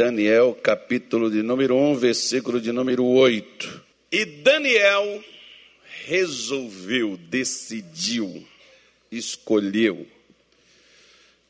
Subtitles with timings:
[0.00, 3.84] Daniel, capítulo de número 1, versículo de número 8.
[4.12, 5.24] E Daniel
[6.04, 8.46] resolveu, decidiu,
[9.10, 9.96] escolheu.
[9.96, 10.06] O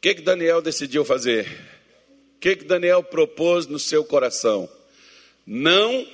[0.01, 1.47] que, que Daniel decidiu fazer?
[2.37, 4.67] O que, que Daniel propôs no seu coração?
[5.47, 6.09] Não,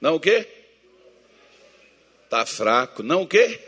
[0.00, 0.44] não o quê?
[2.24, 3.60] Está fraco, não o quê?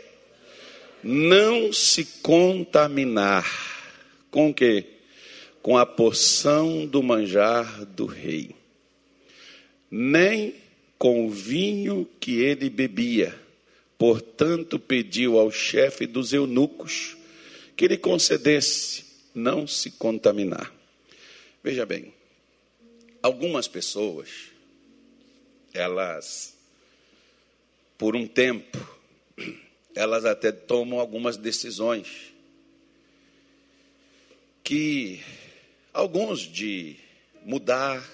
[1.01, 3.49] Não se contaminar.
[4.29, 4.94] Com o quê?
[5.65, 8.55] Com a porção do manjar do rei,
[9.89, 10.53] nem
[10.95, 13.35] com o vinho que ele bebia.
[13.97, 17.17] Portanto, pediu ao chefe dos eunucos
[17.75, 20.71] que lhe concedesse não se contaminar.
[21.63, 22.13] Veja bem,
[23.23, 24.29] algumas pessoas,
[25.73, 26.55] elas,
[27.97, 28.77] por um tempo,
[29.95, 32.35] elas até tomam algumas decisões
[34.63, 35.23] que
[35.95, 36.97] Alguns de
[37.45, 38.05] mudar,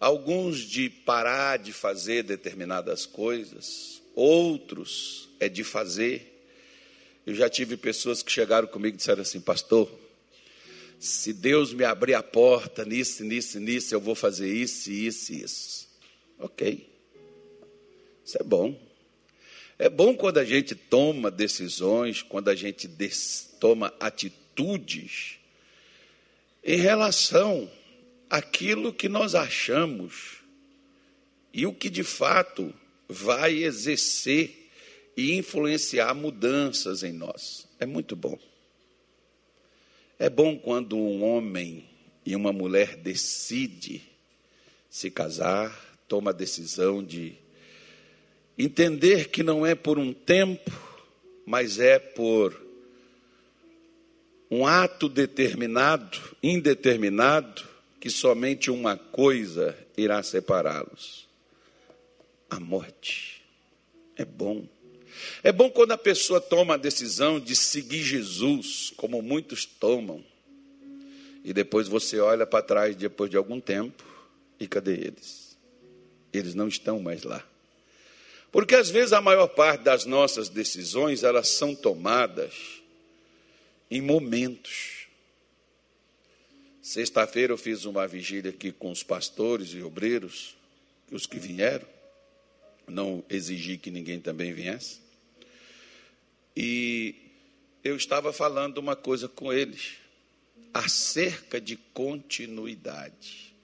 [0.00, 6.44] alguns de parar de fazer determinadas coisas, outros é de fazer.
[7.24, 9.88] Eu já tive pessoas que chegaram comigo e disseram assim, pastor,
[10.98, 15.88] se Deus me abrir a porta nisso, nisso, nisso, eu vou fazer isso, isso, isso.
[16.40, 16.90] Ok.
[18.24, 18.76] Isso é bom.
[19.78, 22.90] É bom quando a gente toma decisões, quando a gente
[23.60, 25.40] toma atitudes
[26.64, 27.70] em relação
[28.30, 30.42] àquilo que nós achamos
[31.52, 32.72] e o que de fato
[33.08, 34.70] vai exercer
[35.16, 37.68] e influenciar mudanças em nós.
[37.78, 38.38] É muito bom.
[40.18, 41.84] É bom quando um homem
[42.24, 44.02] e uma mulher decide
[44.88, 47.34] se casar, toma a decisão de
[48.56, 50.70] entender que não é por um tempo,
[51.44, 52.71] mas é por
[54.52, 57.62] um ato determinado, indeterminado,
[57.98, 61.26] que somente uma coisa irá separá-los:
[62.50, 63.42] a morte.
[64.14, 64.68] É bom.
[65.42, 70.22] É bom quando a pessoa toma a decisão de seguir Jesus, como muitos tomam,
[71.42, 74.04] e depois você olha para trás depois de algum tempo,
[74.60, 75.56] e cadê eles?
[76.30, 77.42] Eles não estão mais lá.
[78.50, 82.81] Porque às vezes a maior parte das nossas decisões, elas são tomadas
[83.92, 85.06] em momentos.
[86.80, 90.56] Sexta-feira eu fiz uma vigília aqui com os pastores e obreiros,
[91.10, 91.86] os que vieram.
[92.88, 94.98] Não exigi que ninguém também viesse.
[96.56, 97.14] E
[97.84, 99.98] eu estava falando uma coisa com eles
[100.72, 103.54] acerca de continuidade.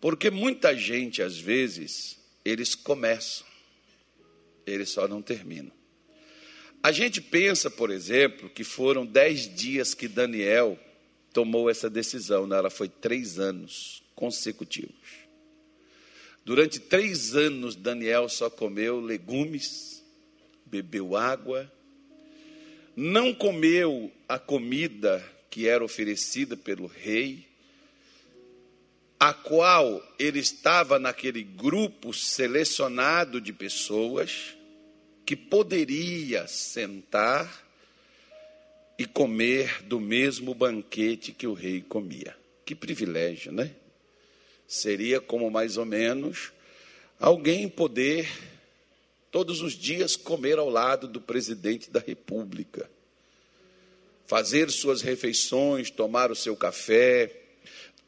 [0.00, 3.46] Porque muita gente, às vezes, eles começam,
[4.66, 5.81] eles só não terminam.
[6.82, 10.76] A gente pensa, por exemplo, que foram dez dias que Daniel
[11.32, 15.22] tomou essa decisão, ela foi três anos consecutivos.
[16.44, 20.04] Durante três anos, Daniel só comeu legumes,
[20.66, 21.70] bebeu água,
[22.96, 27.46] não comeu a comida que era oferecida pelo rei,
[29.20, 34.56] a qual ele estava naquele grupo selecionado de pessoas
[35.24, 37.66] que poderia sentar
[38.98, 42.36] e comer do mesmo banquete que o rei comia.
[42.64, 43.74] Que privilégio, né?
[44.66, 46.52] Seria como mais ou menos
[47.18, 48.28] alguém poder
[49.30, 52.88] todos os dias comer ao lado do presidente da República,
[54.26, 57.34] fazer suas refeições, tomar o seu café,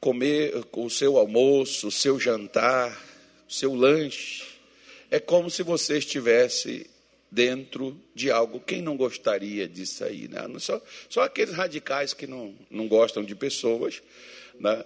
[0.01, 3.03] comer o seu almoço, o seu jantar,
[3.49, 4.45] o seu lanche.
[5.11, 6.91] É como se você estivesse
[7.31, 8.61] dentro de algo.
[8.61, 10.29] Quem não gostaria disso aí?
[10.29, 10.41] Né?
[10.59, 14.03] Só, só aqueles radicais que não, não gostam de pessoas.
[14.59, 14.85] Né?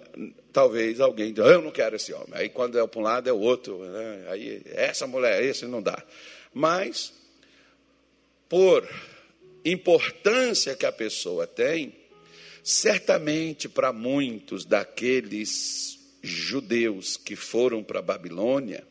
[0.51, 2.31] Talvez alguém diga, eu não quero esse homem.
[2.33, 3.79] Aí quando é para um lado é o outro.
[3.79, 4.25] Né?
[4.29, 6.03] Aí essa mulher, esse não dá.
[6.53, 7.13] Mas,
[8.47, 8.87] por
[9.63, 11.95] importância que a pessoa tem,
[12.63, 18.85] certamente para muitos daqueles judeus que foram para a Babilônia,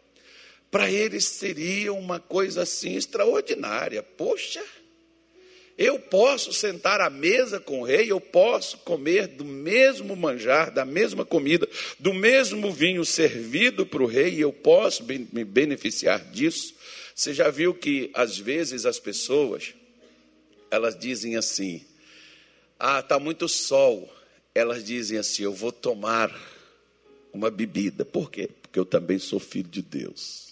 [0.71, 4.03] para eles seria uma coisa assim extraordinária.
[4.03, 4.63] Poxa,
[5.79, 10.85] eu posso sentar à mesa com o rei, eu posso comer do mesmo manjar, da
[10.85, 11.69] mesma comida,
[12.01, 16.75] do mesmo vinho servido para o rei, e eu posso me beneficiar disso.
[17.15, 19.73] Você já viu que às vezes as pessoas
[20.69, 21.85] elas dizem assim:
[22.79, 24.13] "Ah, tá muito sol".
[24.55, 26.35] Elas dizem assim: "Eu vou tomar
[27.33, 28.05] uma bebida".
[28.05, 28.51] Por quê?
[28.61, 30.48] Porque eu também sou filho de Deus.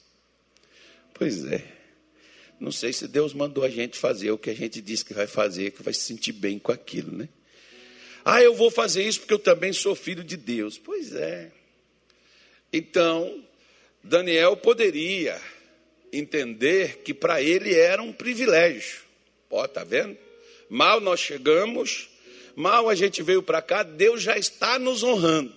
[1.18, 1.64] Pois é.
[2.60, 5.26] Não sei se Deus mandou a gente fazer o que a gente disse que vai
[5.26, 7.28] fazer, que vai se sentir bem com aquilo, né?
[8.24, 10.78] Ah, eu vou fazer isso porque eu também sou filho de Deus.
[10.78, 11.52] Pois é.
[12.72, 13.44] Então,
[14.02, 15.40] Daniel poderia
[16.12, 19.00] entender que para ele era um privilégio.
[19.50, 20.16] Ó, tá vendo?
[20.68, 22.08] Mal nós chegamos,
[22.54, 25.54] mal a gente veio para cá, Deus já está nos honrando.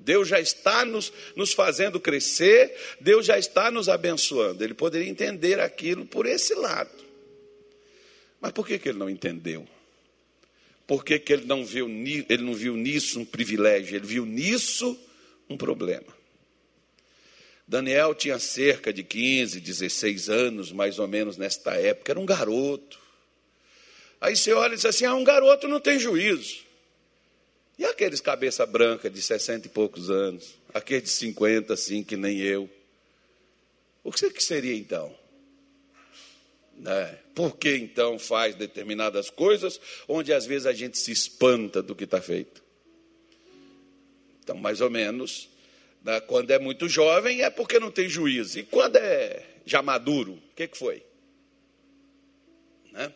[0.00, 4.64] Deus já está nos, nos fazendo crescer, Deus já está nos abençoando.
[4.64, 6.90] Ele poderia entender aquilo por esse lado.
[8.40, 9.68] Mas por que, que ele não entendeu?
[10.86, 11.88] Por que, que ele, não viu,
[12.28, 13.94] ele não viu nisso um privilégio?
[13.94, 14.98] Ele viu nisso
[15.48, 16.18] um problema.
[17.68, 22.98] Daniel tinha cerca de 15, 16 anos, mais ou menos nesta época, era um garoto.
[24.20, 26.69] Aí você olha e diz assim: ah, um garoto não tem juízo.
[28.00, 32.66] Aqueles cabeça branca de 60 e poucos anos, aqueles de 50, assim, que nem eu.
[34.02, 35.14] O que que seria então?
[36.78, 37.18] Né?
[37.34, 42.04] Por que então faz determinadas coisas onde às vezes a gente se espanta do que
[42.04, 42.64] está feito?
[44.42, 45.50] Então, mais ou menos,
[46.02, 48.60] né, quando é muito jovem é porque não tem juízo.
[48.60, 51.02] E quando é já maduro, o que, que foi?
[52.92, 53.12] Né?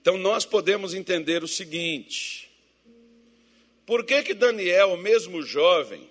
[0.00, 2.49] Então nós podemos entender o seguinte:
[3.90, 6.08] por que, que Daniel, mesmo jovem,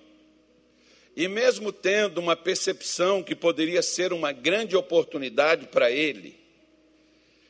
[1.15, 6.37] e mesmo tendo uma percepção que poderia ser uma grande oportunidade para ele,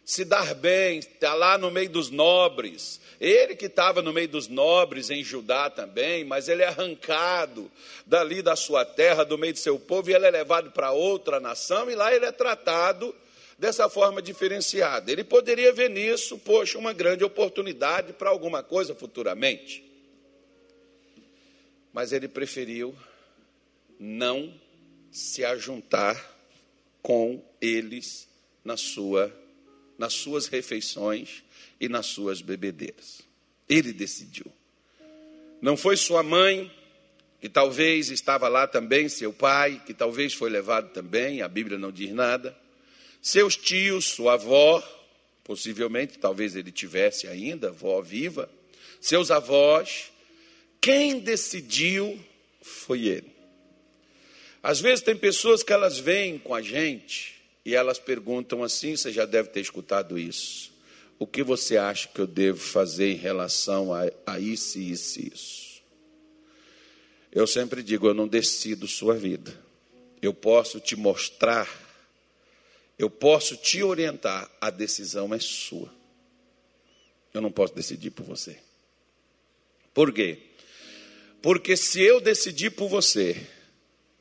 [0.06, 3.02] se dar bem, estar lá no meio dos nobres.
[3.20, 7.72] Ele que estava no meio dos nobres em Judá também, mas ele é arrancado
[8.06, 11.40] dali da sua terra, do meio do seu povo, e ele é levado para outra
[11.40, 13.16] nação, e lá ele é tratado
[13.58, 15.12] dessa forma diferenciada.
[15.12, 19.89] Ele poderia ver nisso, poxa, uma grande oportunidade para alguma coisa futuramente.
[22.00, 22.96] Mas ele preferiu
[24.00, 24.54] não
[25.12, 26.16] se ajuntar
[27.02, 28.26] com eles
[28.64, 29.38] na sua
[29.98, 31.44] nas suas refeições
[31.78, 33.22] e nas suas bebedeiras.
[33.68, 34.46] Ele decidiu.
[35.62, 36.72] Não foi sua mãe,
[37.42, 41.92] que talvez estava lá também, seu pai, que talvez foi levado também, a Bíblia não
[41.92, 42.58] diz nada.
[43.22, 44.82] Seus tios, sua avó,
[45.44, 48.50] possivelmente, talvez ele tivesse ainda, avó viva.
[49.02, 50.14] Seus avós.
[50.82, 52.20] Quem decidiu
[52.62, 53.40] foi ele.
[54.62, 57.36] Às vezes tem pessoas que elas vêm com a gente
[57.66, 60.72] e elas perguntam assim: você já deve ter escutado isso.
[61.18, 65.28] O que você acha que eu devo fazer em relação a, a isso, isso e
[65.34, 65.82] isso?
[67.32, 69.58] Eu sempre digo: eu não decido sua vida.
[70.22, 71.70] Eu posso te mostrar,
[72.98, 75.94] eu posso te orientar, a decisão é sua.
[77.34, 78.60] Eu não posso decidir por você.
[79.94, 80.49] Por quê?
[81.42, 83.48] Porque se eu decidir por você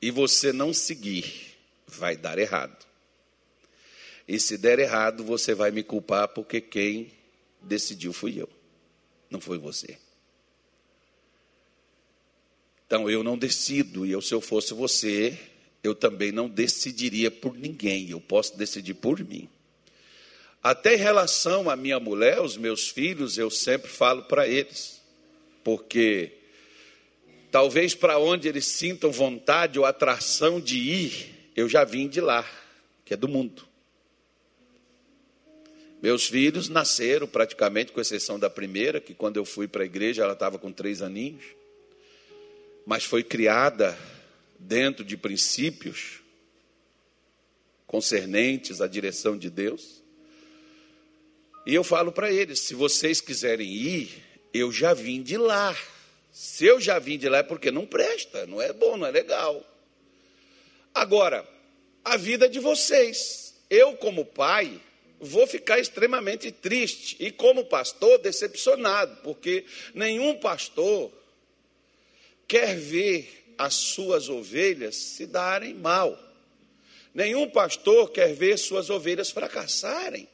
[0.00, 1.56] e você não seguir,
[1.86, 2.86] vai dar errado.
[4.26, 7.10] E se der errado, você vai me culpar porque quem
[7.60, 8.48] decidiu fui eu,
[9.30, 9.98] não foi você.
[12.86, 15.38] Então eu não decido, e eu, se eu fosse você,
[15.82, 19.48] eu também não decidiria por ninguém, eu posso decidir por mim.
[20.62, 25.00] Até em relação à minha mulher, os meus filhos, eu sempre falo para eles,
[25.62, 26.38] porque
[27.50, 32.48] talvez para onde eles sintam vontade ou atração de ir, eu já vim de lá,
[33.04, 33.66] que é do mundo.
[36.00, 40.22] Meus filhos nasceram praticamente, com exceção da primeira, que quando eu fui para a igreja
[40.22, 41.42] ela estava com três aninhos,
[42.86, 43.99] mas foi criada
[44.58, 46.20] dentro de princípios
[47.87, 50.02] concernentes à direção de Deus.
[51.66, 55.76] E eu falo para eles: se vocês quiserem ir, eu já vim de lá.
[56.30, 59.11] Se eu já vim de lá é porque não presta, não é bom, não é
[59.11, 59.64] legal.
[60.94, 61.47] Agora,
[62.04, 63.54] a vida de vocês.
[63.70, 64.80] Eu, como pai,
[65.20, 71.12] vou ficar extremamente triste e, como pastor, decepcionado, porque nenhum pastor
[72.47, 76.18] quer ver as suas ovelhas se darem mal.
[77.12, 80.26] Nenhum pastor quer ver suas ovelhas fracassarem.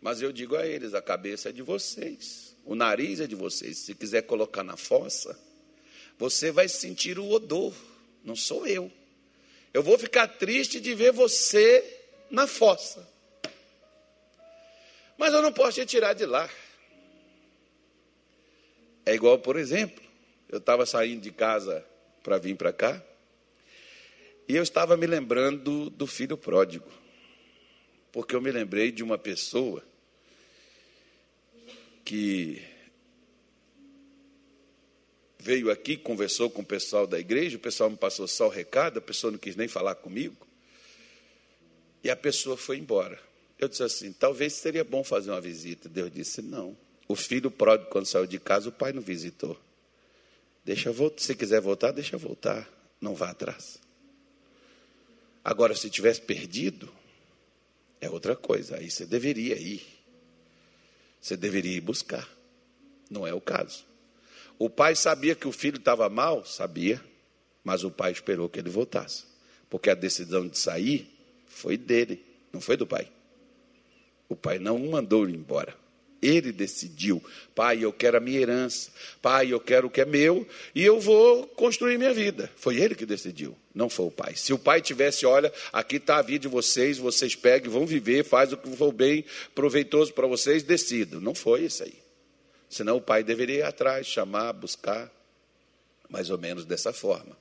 [0.00, 3.78] Mas eu digo a eles: a cabeça é de vocês, o nariz é de vocês.
[3.78, 5.38] Se quiser colocar na fossa,
[6.18, 7.72] você vai sentir o odor,
[8.24, 8.90] não sou eu.
[9.72, 11.84] Eu vou ficar triste de ver você
[12.28, 13.08] na fossa.
[15.16, 16.50] Mas eu não posso te tirar de lá.
[19.06, 20.04] É igual, por exemplo,
[20.48, 21.86] eu estava saindo de casa
[22.24, 23.00] para vir para cá,
[24.48, 26.90] e eu estava me lembrando do filho pródigo,
[28.10, 29.84] porque eu me lembrei de uma pessoa
[32.06, 32.62] que
[35.40, 38.98] veio aqui, conversou com o pessoal da igreja, o pessoal me passou só o recado,
[38.98, 40.46] a pessoa não quis nem falar comigo,
[42.04, 43.20] e a pessoa foi embora.
[43.58, 45.88] Eu disse assim: talvez seria bom fazer uma visita.
[45.88, 46.76] Deus disse: não,
[47.08, 49.58] O filho pródigo, quando saiu de casa, o pai não visitou.
[50.64, 51.20] Deixa voltar.
[51.22, 52.68] Se quiser voltar, deixa voltar.
[53.00, 53.78] Não vá atrás.
[55.44, 56.88] Agora, se tivesse perdido,
[58.00, 58.76] é outra coisa.
[58.76, 59.95] Aí você deveria ir.
[61.26, 62.24] Você deveria ir buscar.
[63.10, 63.84] Não é o caso.
[64.60, 66.44] O pai sabia que o filho estava mal?
[66.44, 67.02] Sabia.
[67.64, 69.24] Mas o pai esperou que ele voltasse.
[69.68, 71.12] Porque a decisão de sair
[71.48, 73.10] foi dele, não foi do pai.
[74.28, 75.76] O pai não mandou ele embora.
[76.22, 77.20] Ele decidiu,
[77.56, 81.00] pai, eu quero a minha herança, pai, eu quero o que é meu e eu
[81.00, 82.48] vou construir minha vida.
[82.54, 84.34] Foi ele que decidiu, não foi o pai.
[84.34, 88.24] Se o pai tivesse, olha, aqui está a vida de vocês, vocês pegam, vão viver,
[88.24, 89.22] faz o que for bem
[89.54, 91.20] proveitoso para vocês, decidam.
[91.20, 91.92] Não foi isso aí.
[92.70, 95.12] Senão o pai deveria ir atrás, chamar, buscar,
[96.08, 97.36] mais ou menos dessa forma.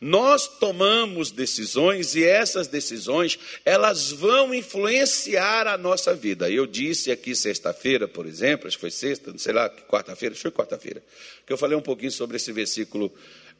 [0.00, 6.50] Nós tomamos decisões e essas decisões, elas vão influenciar a nossa vida.
[6.50, 10.42] Eu disse aqui sexta-feira, por exemplo, acho que foi sexta, não sei lá, quarta-feira, acho
[10.42, 11.02] que foi quarta-feira,
[11.46, 13.10] que eu falei um pouquinho sobre esse versículo,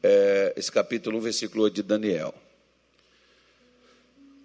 [0.03, 2.33] é, esse capítulo 1, versículo 8 de Daniel.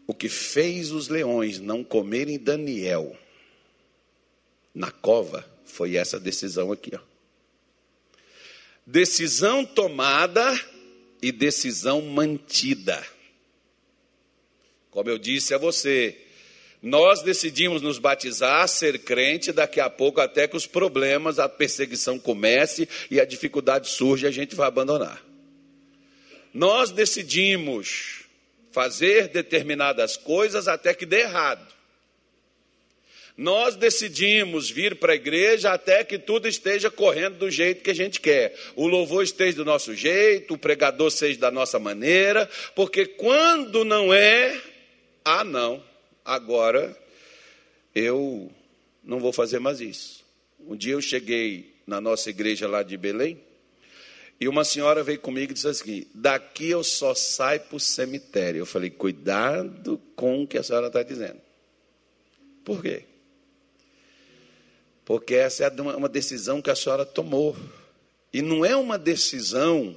[0.07, 3.17] O que fez os leões não comerem Daniel
[4.75, 6.93] na cova foi essa decisão aqui.
[6.95, 7.01] Ó.
[8.87, 10.59] Decisão tomada
[11.21, 13.03] e decisão mantida.
[14.91, 16.19] Como eu disse a você,
[16.83, 22.19] nós decidimos nos batizar, ser crente, daqui a pouco, até que os problemas, a perseguição
[22.19, 25.32] comece e a dificuldade surge, a gente vai abandonar.
[26.53, 28.25] Nós decidimos
[28.71, 31.73] fazer determinadas coisas até que dê errado.
[33.37, 37.95] Nós decidimos vir para a igreja até que tudo esteja correndo do jeito que a
[37.95, 38.55] gente quer.
[38.77, 44.13] O louvor esteja do nosso jeito, o pregador seja da nossa maneira, porque quando não
[44.13, 44.61] é,
[45.25, 45.83] ah, não,
[46.23, 46.95] agora
[47.95, 48.53] eu
[49.03, 50.23] não vou fazer mais isso.
[50.61, 53.41] Um dia eu cheguei na nossa igreja lá de Belém
[54.43, 58.61] e uma senhora veio comigo e disse assim: daqui eu só saio para o cemitério.
[58.61, 61.41] Eu falei: cuidado com o que a senhora está dizendo.
[62.65, 63.05] Por quê?
[65.05, 67.57] porque essa é uma decisão que a senhora tomou.
[68.33, 69.95] E não é uma decisão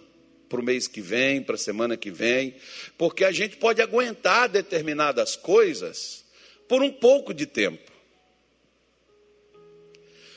[0.49, 2.55] para o mês que vem, para a semana que vem,
[2.97, 6.25] porque a gente pode aguentar determinadas coisas
[6.67, 7.91] por um pouco de tempo.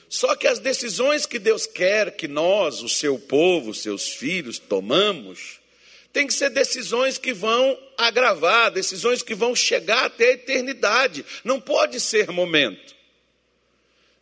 [0.09, 5.61] Só que as decisões que Deus quer que nós, o seu povo, seus filhos, tomamos,
[6.13, 11.25] tem que ser decisões que vão agravar, decisões que vão chegar até a eternidade.
[11.45, 12.97] Não pode ser momento.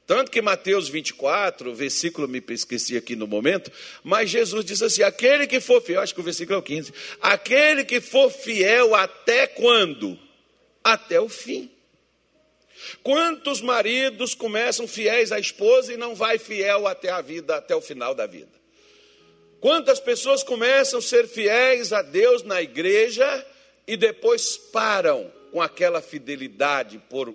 [0.07, 3.73] Tanto que Mateus 24, versículo me esqueci aqui no momento,
[4.05, 6.93] mas Jesus diz assim: aquele que for fiel, acho que o versículo é o 15,
[7.21, 10.17] aquele que for fiel até quando?
[10.85, 11.71] Até o fim.
[13.03, 17.81] Quantos maridos começam fiéis à esposa e não vai fiel até a vida, até o
[17.81, 18.57] final da vida?
[19.61, 23.47] Quantas pessoas começam a ser fiéis a Deus na igreja
[23.87, 27.35] e depois param com aquela fidelidade por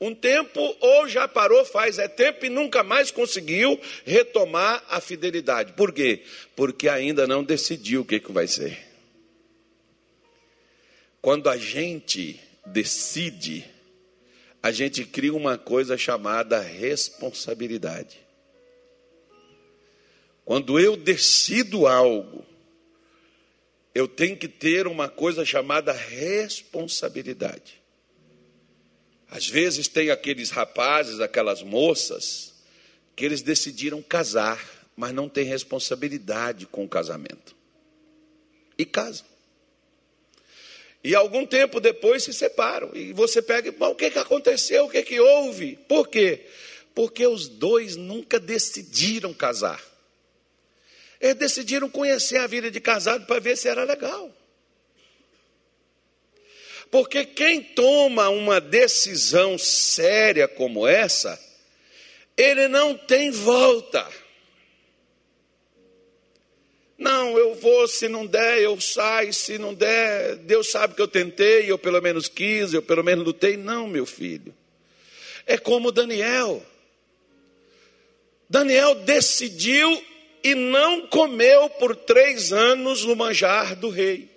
[0.00, 5.74] um tempo ou já parou faz é tempo e nunca mais conseguiu retomar a fidelidade.
[5.74, 6.22] Por quê?
[6.56, 8.78] Porque ainda não decidiu o que, que vai ser.
[11.20, 13.64] Quando a gente decide,
[14.62, 18.18] a gente cria uma coisa chamada responsabilidade.
[20.44, 22.44] Quando eu decido algo,
[23.94, 27.80] eu tenho que ter uma coisa chamada responsabilidade.
[29.30, 32.54] Às vezes tem aqueles rapazes, aquelas moças,
[33.14, 37.54] que eles decidiram casar, mas não têm responsabilidade com o casamento.
[38.76, 39.29] E casam.
[41.02, 42.90] E algum tempo depois se separam.
[42.94, 44.84] E você pega, o que, que aconteceu?
[44.84, 45.78] O que, que houve?
[45.88, 46.46] Por quê?
[46.94, 49.82] Porque os dois nunca decidiram casar.
[51.20, 54.34] Eles decidiram conhecer a vida de casado para ver se era legal.
[56.90, 61.38] Porque quem toma uma decisão séria como essa,
[62.36, 64.06] ele não tem volta.
[67.00, 71.08] Não, eu vou, se não der, eu saio, se não der, Deus sabe que eu
[71.08, 73.56] tentei, eu pelo menos quis, eu pelo menos lutei.
[73.56, 74.54] Não, meu filho.
[75.46, 76.62] É como Daniel.
[78.50, 80.04] Daniel decidiu
[80.44, 84.28] e não comeu por três anos o manjar do rei.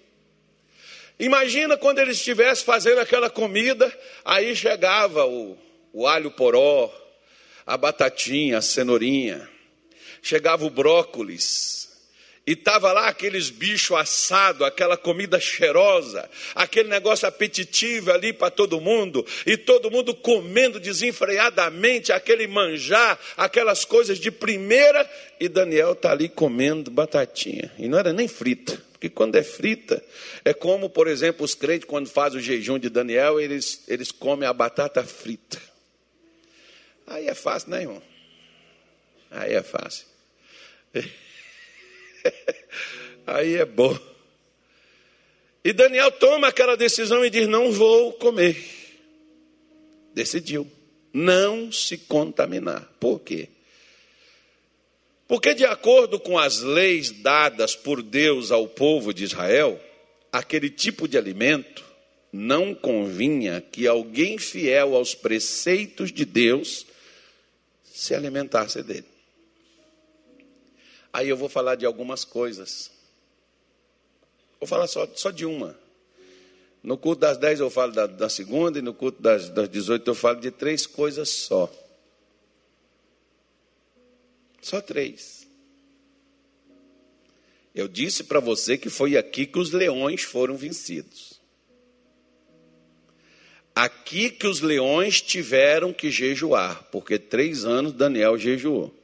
[1.19, 3.93] Imagina quando ele estivesse fazendo aquela comida,
[4.23, 5.57] aí chegava o,
[5.91, 6.89] o alho poró,
[7.65, 9.49] a batatinha, a cenourinha,
[10.21, 11.82] chegava o brócolis,
[12.45, 18.81] E estava lá aqueles bichos assados, aquela comida cheirosa, aquele negócio apetitivo ali para todo
[18.81, 25.09] mundo, e todo mundo comendo desenfreadamente aquele manjar, aquelas coisas de primeira,
[25.39, 27.71] e Daniel está ali comendo batatinha.
[27.79, 30.03] E não era nem frita, porque quando é frita,
[30.43, 34.49] é como, por exemplo, os crentes, quando fazem o jejum de Daniel, eles, eles comem
[34.49, 35.61] a batata frita.
[37.07, 38.01] Aí é fácil, né, irmão?
[39.31, 40.05] Aí é fácil.
[43.25, 43.97] Aí é bom.
[45.63, 48.57] E Daniel toma aquela decisão e diz: Não vou comer.
[50.13, 50.69] Decidiu
[51.13, 52.91] não se contaminar.
[52.99, 53.49] Por quê?
[55.27, 59.79] Porque, de acordo com as leis dadas por Deus ao povo de Israel,
[60.31, 61.83] aquele tipo de alimento
[62.31, 66.85] não convinha que alguém fiel aos preceitos de Deus
[67.83, 69.12] se alimentasse dele.
[71.13, 72.89] Aí eu vou falar de algumas coisas.
[74.59, 75.77] Vou falar só, só de uma.
[76.81, 80.09] No culto das 10 eu falo da, da segunda, e no culto das, das 18
[80.09, 81.71] eu falo de três coisas só.
[84.59, 85.47] Só três.
[87.75, 91.41] Eu disse para você que foi aqui que os leões foram vencidos.
[93.75, 99.02] Aqui que os leões tiveram que jejuar, porque três anos Daniel jejuou.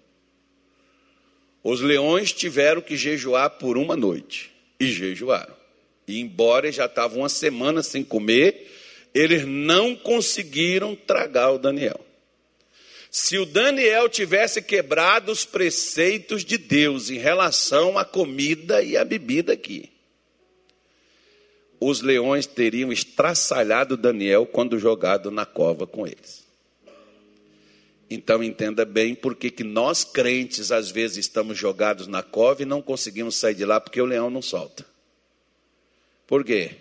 [1.64, 4.52] Os leões tiveram que jejuar por uma noite.
[4.80, 5.56] E jejuaram.
[6.08, 8.72] E embora já estavam uma semana sem comer,
[9.14, 12.00] eles não conseguiram tragar o Daniel.
[13.12, 19.04] Se o Daniel tivesse quebrado os preceitos de Deus em relação à comida e à
[19.04, 19.92] bebida aqui,
[21.80, 26.49] os leões teriam estraçalhado Daniel quando jogado na cova com eles.
[28.10, 32.82] Então entenda bem porque que nós crentes às vezes estamos jogados na cova e não
[32.82, 34.84] conseguimos sair de lá porque o leão não solta.
[36.26, 36.72] Por quê?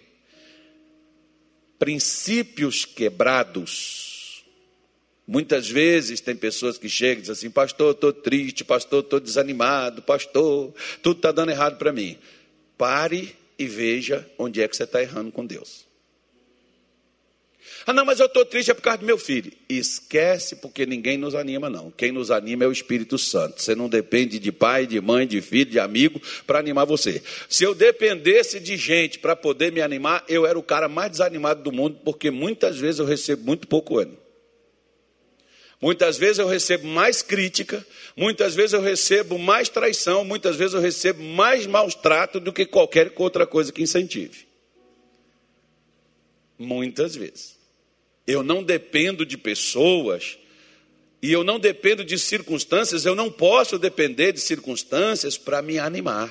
[1.78, 4.44] Princípios quebrados.
[5.26, 10.00] Muitas vezes tem pessoas que chegam e dizem assim: Pastor, estou triste, pastor, estou desanimado,
[10.00, 12.18] pastor, tudo está dando errado para mim.
[12.78, 15.87] Pare e veja onde é que você está errando com Deus.
[17.88, 19.50] Ah, não, mas eu estou triste é por causa do meu filho.
[19.66, 21.90] Esquece, porque ninguém nos anima, não.
[21.90, 23.62] Quem nos anima é o Espírito Santo.
[23.62, 27.22] Você não depende de pai, de mãe, de filho, de amigo para animar você.
[27.48, 31.62] Se eu dependesse de gente para poder me animar, eu era o cara mais desanimado
[31.62, 34.18] do mundo, porque muitas vezes eu recebo muito pouco ânimo.
[35.80, 37.82] Muitas vezes eu recebo mais crítica,
[38.14, 42.66] muitas vezes eu recebo mais traição, muitas vezes eu recebo mais maus trato do que
[42.66, 44.46] qualquer outra coisa que incentive.
[46.58, 47.57] Muitas vezes.
[48.28, 50.36] Eu não dependo de pessoas
[51.22, 56.30] e eu não dependo de circunstâncias, eu não posso depender de circunstâncias para me animar.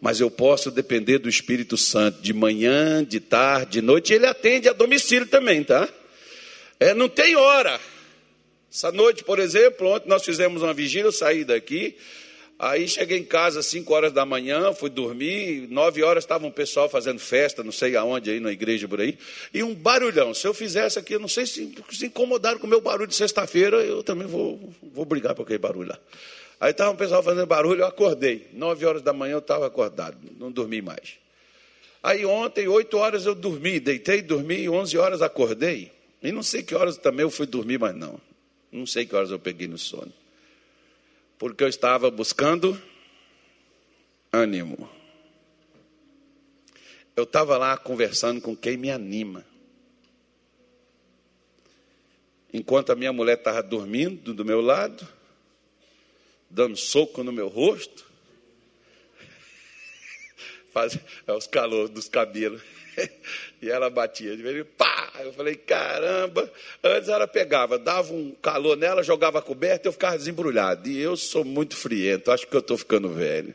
[0.00, 4.68] Mas eu posso depender do Espírito Santo de manhã, de tarde, de noite, ele atende
[4.68, 5.88] a domicílio também, tá?
[6.80, 7.80] É, não tem hora.
[8.70, 11.96] Essa noite, por exemplo, ontem nós fizemos uma vigília, eu saí daqui,
[12.58, 16.50] Aí cheguei em casa às 5 horas da manhã, fui dormir, 9 horas estava um
[16.50, 19.18] pessoal fazendo festa, não sei aonde, aí na igreja por aí,
[19.52, 20.32] e um barulhão.
[20.32, 23.14] Se eu fizesse aqui, eu não sei se se incomodaram com o meu barulho de
[23.14, 25.98] sexta-feira, eu também vou, vou brigar por aquele barulho lá.
[26.58, 28.46] Aí estava um pessoal fazendo barulho, eu acordei.
[28.54, 31.18] 9 horas da manhã eu estava acordado, não dormi mais.
[32.02, 35.92] Aí ontem, 8 horas eu dormi, deitei, dormi, 11 horas acordei.
[36.22, 38.18] E não sei que horas também eu fui dormir, mas não.
[38.72, 40.12] Não sei que horas eu peguei no sono
[41.38, 42.80] porque eu estava buscando
[44.32, 44.88] ânimo.
[47.14, 49.44] Eu estava lá conversando com quem me anima.
[52.52, 55.06] Enquanto a minha mulher estava dormindo do meu lado,
[56.48, 58.06] dando soco no meu rosto,
[60.72, 62.62] faz, é os calores dos cabelos.
[63.60, 65.12] e ela batia de vez pá!
[65.20, 66.50] Eu falei, caramba!
[66.82, 70.88] Antes ela pegava, dava um calor nela, jogava a coberta e eu ficava desembrulhado.
[70.88, 73.54] E eu sou muito friento, acho que eu estou ficando velho.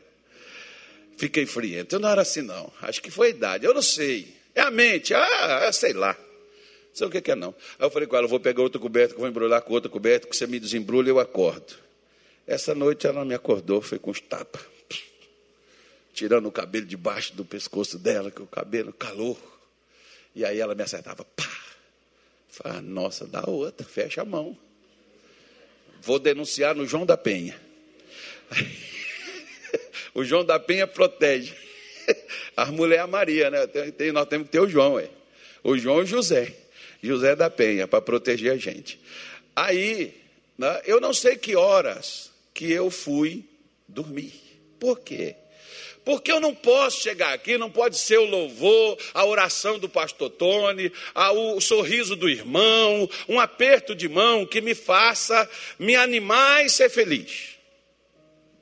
[1.16, 1.96] Fiquei friento.
[1.96, 2.72] Eu não era assim, não.
[2.80, 3.64] Acho que foi a idade.
[3.64, 4.34] Eu não sei.
[4.54, 5.14] É a mente.
[5.14, 6.14] Ah, sei lá.
[6.14, 7.54] Não sei o que, é, não.
[7.78, 10.36] Aí eu falei com ela: vou pegar outra coberta, vou embrulhar com outra coberta, que
[10.36, 11.74] você me desembrulha eu acordo.
[12.46, 14.72] Essa noite ela me acordou, foi com os tapas
[16.12, 19.38] tirando o cabelo debaixo do pescoço dela, que o cabelo calor.
[20.34, 21.50] E aí ela me acertava, pá.
[22.48, 24.56] Falei, nossa, dá outra, fecha a mão.
[26.02, 27.58] Vou denunciar no João da Penha.
[30.14, 31.54] o João da Penha protege.
[32.56, 33.66] As mulheres a Maria, né?
[33.66, 35.08] Tem, nós temos que ter o João, é.
[35.64, 36.54] O João e o José.
[37.02, 39.00] José da Penha, para proteger a gente.
[39.56, 40.20] Aí,
[40.58, 43.44] né, eu não sei que horas que eu fui
[43.88, 44.32] dormir.
[44.78, 45.36] Por quê?
[46.04, 50.30] Porque eu não posso chegar aqui, não pode ser o louvor, a oração do pastor
[50.30, 56.70] Tony, o sorriso do irmão, um aperto de mão que me faça me animar e
[56.70, 57.50] ser feliz.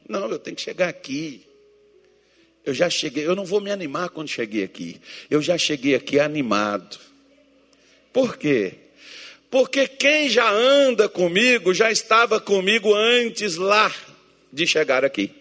[0.07, 1.47] Não, eu tenho que chegar aqui.
[2.63, 5.01] Eu já cheguei, eu não vou me animar quando cheguei aqui.
[5.31, 6.99] Eu já cheguei aqui animado.
[8.13, 8.75] Por quê?
[9.51, 13.91] Porque quem já anda comigo já estava comigo antes lá
[14.53, 15.40] de chegar aqui.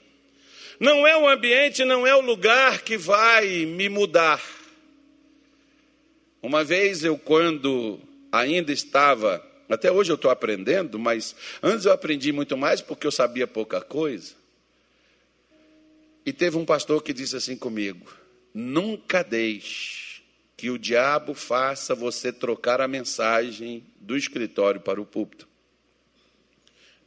[0.79, 4.41] Não é o ambiente, não é o lugar que vai me mudar.
[6.41, 7.99] Uma vez eu, quando
[8.31, 13.11] ainda estava, até hoje eu estou aprendendo, mas antes eu aprendi muito mais porque eu
[13.11, 14.33] sabia pouca coisa.
[16.25, 18.09] E teve um pastor que disse assim comigo:
[18.53, 20.21] nunca deixe
[20.55, 25.47] que o diabo faça você trocar a mensagem do escritório para o púlpito.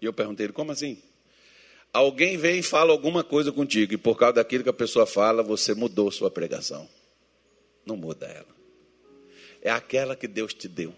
[0.00, 1.00] E eu perguntei ele: como assim?
[1.92, 5.42] Alguém vem e fala alguma coisa contigo, e por causa daquilo que a pessoa fala,
[5.42, 6.88] você mudou sua pregação.
[7.84, 8.46] Não muda ela.
[9.60, 10.94] É aquela que Deus te deu.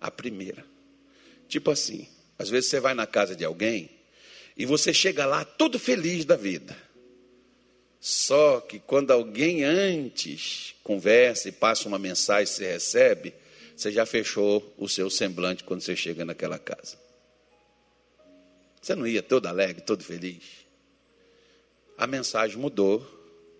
[0.00, 0.64] A primeira.
[1.48, 2.08] Tipo assim,
[2.38, 3.88] às vezes você vai na casa de alguém
[4.56, 6.76] e você chega lá todo feliz da vida.
[8.00, 13.32] Só que quando alguém antes conversa e passa uma mensagem, você recebe,
[13.76, 17.01] você já fechou o seu semblante quando você chega naquela casa.
[18.82, 20.42] Você não ia todo alegre, todo feliz?
[21.96, 23.06] A mensagem mudou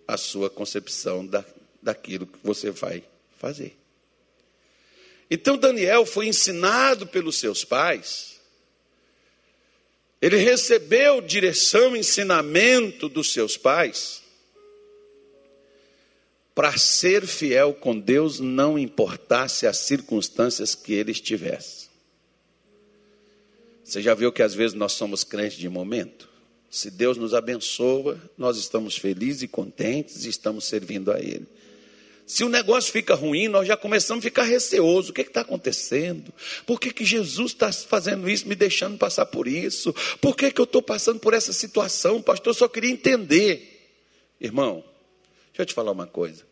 [0.06, 1.44] a sua concepção da,
[1.80, 3.04] daquilo que você vai
[3.38, 3.76] fazer.
[5.30, 8.32] Então Daniel foi ensinado pelos seus pais,
[10.20, 14.22] ele recebeu direção, ensinamento dos seus pais,
[16.54, 21.81] para ser fiel com Deus, não importasse as circunstâncias que ele estivesse.
[23.92, 26.26] Você já viu que às vezes nós somos crentes de momento?
[26.70, 31.46] Se Deus nos abençoa, nós estamos felizes e contentes e estamos servindo a Ele.
[32.26, 35.10] Se o negócio fica ruim, nós já começamos a ficar receosos.
[35.10, 36.32] O que está acontecendo?
[36.64, 39.94] Por que, que Jesus está fazendo isso, me deixando passar por isso?
[40.22, 42.22] Por que, que eu estou passando por essa situação?
[42.22, 43.92] Pastor, eu só queria entender.
[44.40, 44.82] Irmão,
[45.48, 46.46] deixa eu te falar uma coisa.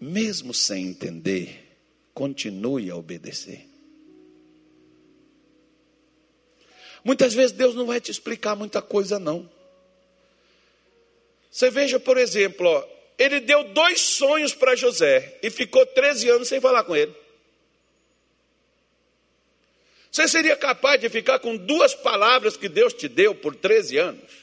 [0.00, 1.76] Mesmo sem entender,
[2.14, 3.71] continue a obedecer.
[7.04, 9.48] Muitas vezes Deus não vai te explicar muita coisa, não.
[11.50, 12.84] Você veja, por exemplo, ó,
[13.18, 17.14] ele deu dois sonhos para José e ficou 13 anos sem falar com ele.
[20.10, 24.42] Você seria capaz de ficar com duas palavras que Deus te deu por 13 anos?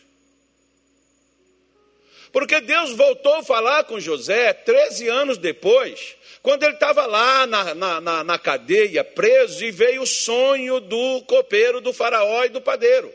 [2.32, 7.75] Porque Deus voltou a falar com José 13 anos depois, quando ele estava lá na,
[7.75, 12.62] na, na, na, cadeia, preso, e veio o sonho do copeiro, do faraó e do
[12.62, 13.12] padeiro.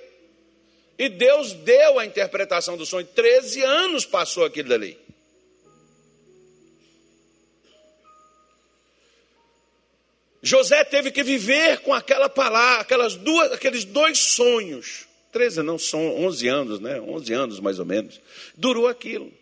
[0.99, 3.07] E Deus deu a interpretação do sonho.
[3.07, 4.99] 13 anos passou aquilo dali.
[10.43, 15.07] José teve que viver com aquela palavra, aquelas duas, aqueles dois sonhos.
[15.33, 17.01] 13 não, são 11 anos, né?
[17.01, 18.21] 11 anos mais ou menos.
[18.55, 19.33] Durou aquilo.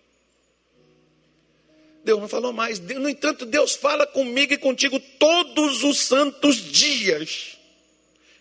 [2.05, 2.81] Deus não falou mais.
[2.81, 7.57] No entanto, Deus fala comigo e contigo todos os santos dias.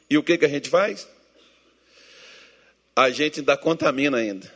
[0.10, 1.08] E o que, que a gente faz?
[2.95, 4.52] A gente ainda contamina ainda.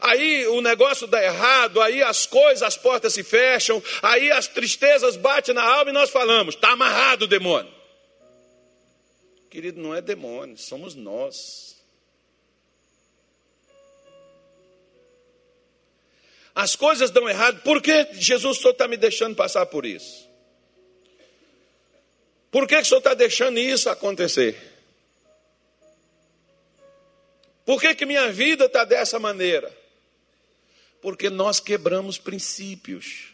[0.00, 5.16] Aí o negócio dá errado, aí as coisas, as portas se fecham, aí as tristezas
[5.16, 7.72] batem na alma e nós falamos: está amarrado o demônio.
[9.50, 11.67] Querido, não é demônio, somos nós.
[16.58, 20.28] As coisas dão errado, por que Jesus só está me deixando passar por isso?
[22.50, 24.56] Por que, que o senhor está deixando isso acontecer?
[27.64, 29.72] Por que, que minha vida está dessa maneira?
[31.00, 33.32] Porque nós quebramos princípios.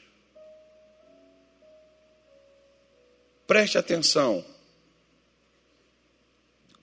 [3.47, 4.45] Preste atenção.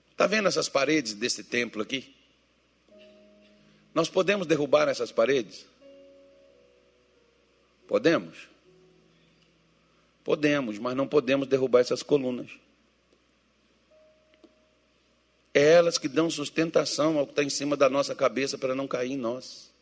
[0.10, 2.16] Está vendo essas paredes desse templo aqui?
[3.94, 5.70] Nós podemos derrubar essas paredes?
[7.92, 8.48] Podemos?
[10.24, 12.50] Podemos, mas não podemos derrubar essas colunas.
[15.54, 18.88] É elas que dão sustentação ao que está em cima da nossa cabeça para não
[18.88, 19.74] cair em nós.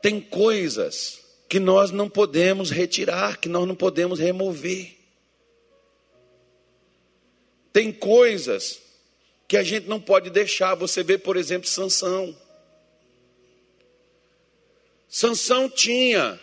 [0.00, 4.96] Tem coisas que nós não podemos retirar, que nós não podemos remover.
[7.70, 8.80] Tem coisas
[9.46, 10.74] que a gente não pode deixar.
[10.74, 12.34] Você vê, por exemplo, Sansão.
[15.14, 16.40] Sansão tinha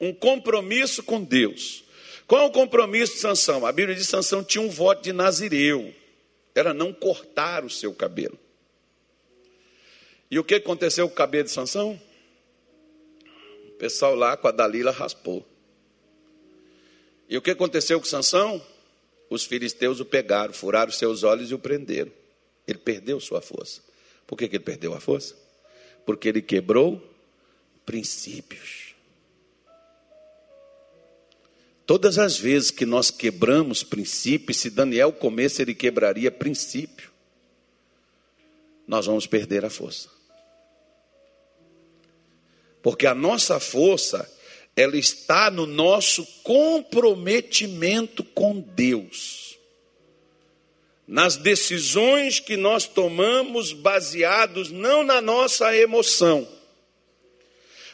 [0.00, 1.84] um compromisso com Deus.
[2.26, 3.64] Qual é o compromisso de Sansão?
[3.64, 5.94] A Bíblia diz que Sansão tinha um voto de Nazireu.
[6.52, 8.36] era não cortar o seu cabelo.
[10.28, 12.00] E o que aconteceu com o cabelo de Sansão?
[13.68, 15.46] O pessoal lá com a Dalila raspou.
[17.28, 18.60] E o que aconteceu com Sansão?
[19.30, 22.10] Os filisteus o pegaram, furaram seus olhos e o prenderam.
[22.66, 23.80] Ele perdeu sua força.
[24.26, 25.36] Por que, que ele perdeu a força?
[26.04, 27.00] Porque ele quebrou
[27.88, 28.94] princípios.
[31.86, 37.10] Todas as vezes que nós quebramos princípios, se Daniel comesse, ele quebraria princípio,
[38.86, 40.10] nós vamos perder a força.
[42.82, 44.30] Porque a nossa força,
[44.76, 49.56] ela está no nosso comprometimento com Deus.
[51.06, 56.57] Nas decisões que nós tomamos baseados não na nossa emoção,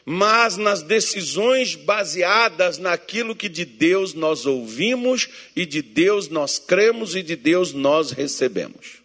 [0.05, 7.17] mas nas decisões baseadas naquilo que de Deus nós ouvimos e de Deus nós cremos
[7.17, 9.03] e de Deus nós recebemos.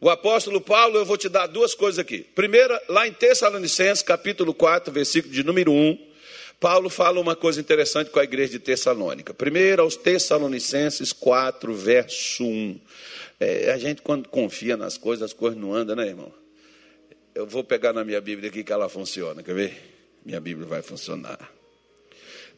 [0.00, 2.20] O apóstolo Paulo, eu vou te dar duas coisas aqui.
[2.34, 5.96] Primeira, lá em Tessalonicenses, capítulo 4, versículo de número 1,
[6.58, 9.34] Paulo fala uma coisa interessante com a igreja de Tessalônica.
[9.34, 12.80] Primeiro, aos Tessalonicenses 4, verso 1.
[13.38, 16.32] É, a gente, quando confia nas coisas, as coisas não andam, né, irmão?
[17.34, 19.74] Eu vou pegar na minha Bíblia aqui que ela funciona, quer ver?
[20.24, 21.50] Minha Bíblia vai funcionar.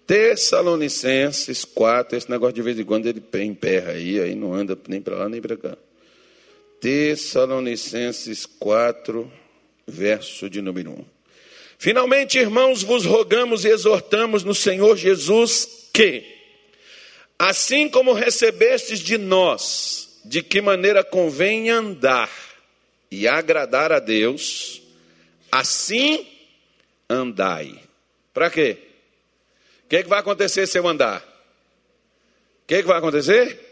[0.04, 5.00] Tessalonicenses 4, esse negócio de vez em quando ele emperra aí, aí não anda nem
[5.00, 5.78] para lá nem para cá.
[6.80, 9.30] Tessalonicenses 4,
[9.86, 11.04] verso de número 1.
[11.78, 16.24] Finalmente, irmãos, vos rogamos e exortamos no Senhor Jesus que,
[17.38, 22.28] assim como recebestes de nós, de que maneira convém andar
[23.20, 24.82] e agradar a Deus,
[25.50, 26.26] assim
[27.08, 27.80] andai.
[28.32, 28.78] Para quê?
[29.84, 31.20] O que, que vai acontecer se eu andar?
[31.20, 33.64] O que, que vai acontecer?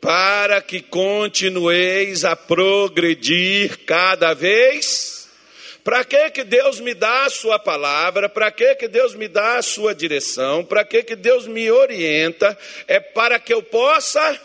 [0.00, 5.28] para que continueis a progredir cada vez.
[5.84, 8.28] Para que que Deus me dá a sua palavra?
[8.28, 10.64] Para que que Deus me dá a sua direção?
[10.64, 12.56] Para que que Deus me orienta?
[12.86, 14.40] É para que eu possa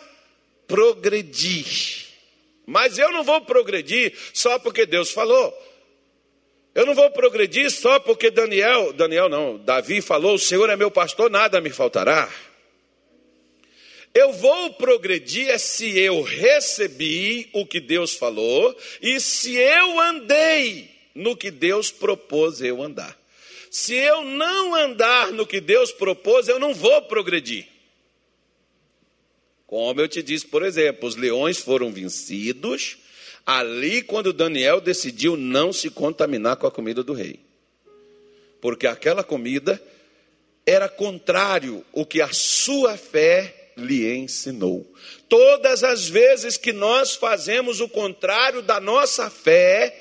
[0.68, 2.05] progredir.
[2.66, 5.54] Mas eu não vou progredir só porque Deus falou.
[6.74, 10.92] Eu não vou progredir só porque Daniel, Daniel não, Davi falou: "O Senhor é meu
[10.92, 12.30] pastor, nada me faltará".
[14.14, 20.90] Eu vou progredir é se eu recebi o que Deus falou e se eu andei
[21.14, 23.18] no que Deus propôs eu andar.
[23.70, 27.68] Se eu não andar no que Deus propôs, eu não vou progredir.
[29.76, 32.98] Como eu te disse, por exemplo, os leões foram vencidos
[33.46, 37.42] ali quando Daniel decidiu não se contaminar com a comida do rei.
[38.62, 39.84] Porque aquela comida
[40.66, 44.90] era contrário ao que a sua fé lhe ensinou.
[45.28, 49.94] Todas as vezes que nós fazemos o contrário da nossa fé,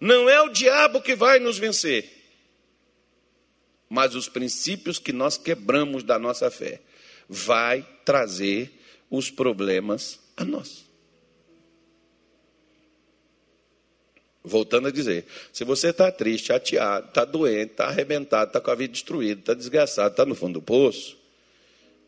[0.00, 2.10] não é o diabo que vai nos vencer,
[3.90, 6.80] mas os princípios que nós quebramos da nossa fé
[7.28, 8.78] vai trazer
[9.12, 10.84] os problemas a nós.
[14.42, 18.74] Voltando a dizer, se você está triste, chateado, está doente, está arrebentado, está com a
[18.74, 21.22] vida destruída, está desgraçado, está no fundo do poço,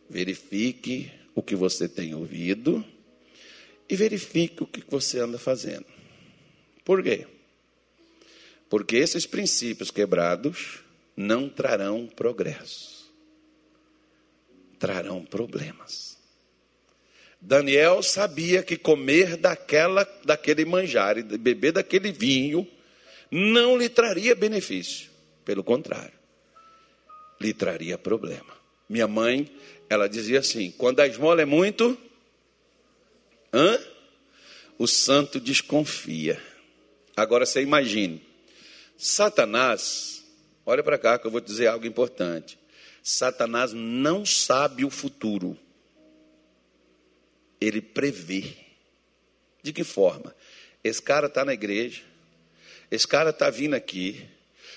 [0.09, 2.85] Verifique o que você tem ouvido
[3.89, 5.87] e verifique o que você anda fazendo.
[6.85, 7.27] Por quê?
[8.69, 10.81] Porque esses princípios quebrados
[11.17, 13.11] não trarão progresso,
[14.79, 16.14] trarão problemas.
[17.47, 22.67] Daniel sabia que comer daquela, daquele manjar e beber daquele vinho
[23.31, 25.11] não lhe traria benefício,
[25.45, 26.15] pelo contrário,
[27.39, 28.55] lhe traria problema.
[28.89, 29.55] Minha mãe
[29.91, 31.99] ela dizia assim: quando a esmola é muito,
[33.53, 33.79] hã?
[34.79, 36.43] o santo desconfia.
[37.15, 38.23] Agora você imagine,
[38.97, 40.25] Satanás,
[40.65, 42.59] olha para cá que eu vou dizer algo importante.
[43.03, 45.59] Satanás não sabe o futuro,
[47.61, 48.45] ele prevê.
[49.63, 50.35] De que forma?
[50.83, 52.03] Esse cara está na igreja,
[52.91, 54.27] esse cara está vindo aqui,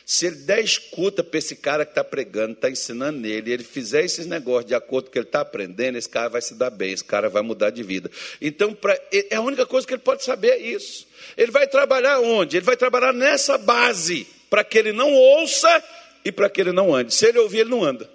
[0.05, 3.63] se ele der escuta para esse cara que está pregando, está ensinando nele, e ele
[3.65, 6.55] fizer esses negócios de acordo com o que ele está aprendendo, esse cara vai se
[6.55, 8.09] dar bem, esse cara vai mudar de vida.
[8.39, 11.05] Então, pra, é a única coisa que ele pode saber é isso.
[11.35, 12.55] Ele vai trabalhar onde?
[12.55, 15.83] Ele vai trabalhar nessa base, para que ele não ouça
[16.23, 17.13] e para que ele não ande.
[17.13, 18.09] Se ele ouvir, ele não anda.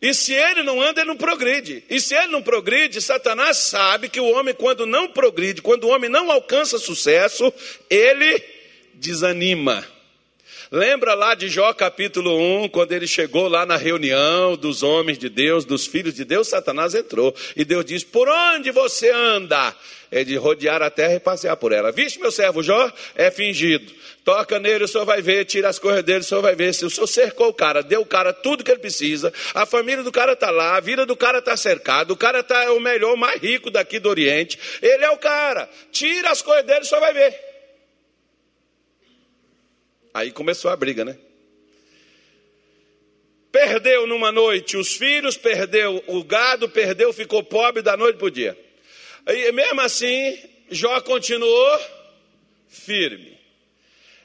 [0.00, 1.82] E se ele não anda, ele não progride.
[1.88, 5.88] E se ele não progride, Satanás sabe que o homem, quando não progride, quando o
[5.88, 7.52] homem não alcança sucesso,
[7.88, 8.42] ele
[8.94, 9.95] desanima.
[10.70, 15.28] Lembra lá de Jó capítulo 1, quando ele chegou lá na reunião dos homens de
[15.28, 17.34] Deus, dos filhos de Deus, Satanás entrou.
[17.54, 19.74] E Deus diz: Por onde você anda?
[20.10, 21.92] É de rodear a terra e passear por ela.
[21.92, 22.92] Viste, meu servo Jó?
[23.14, 23.92] É fingido.
[24.24, 26.74] Toca nele, o senhor vai ver, tira as coisas dele, o senhor vai ver.
[26.74, 30.02] Se o senhor cercou o cara, deu o cara tudo que ele precisa, a família
[30.02, 33.14] do cara está lá, a vida do cara está cercada, o cara está o melhor,
[33.14, 34.58] o mais rico daqui do Oriente.
[34.82, 35.68] Ele é o cara.
[35.92, 37.55] Tira as coisas dele, o senhor vai ver.
[40.16, 41.14] Aí começou a briga, né?
[43.52, 48.30] Perdeu numa noite os filhos, perdeu o gado, perdeu, ficou pobre da noite para o
[48.30, 48.56] dia.
[49.26, 50.38] E mesmo assim,
[50.70, 51.78] Jó continuou
[52.66, 53.38] firme.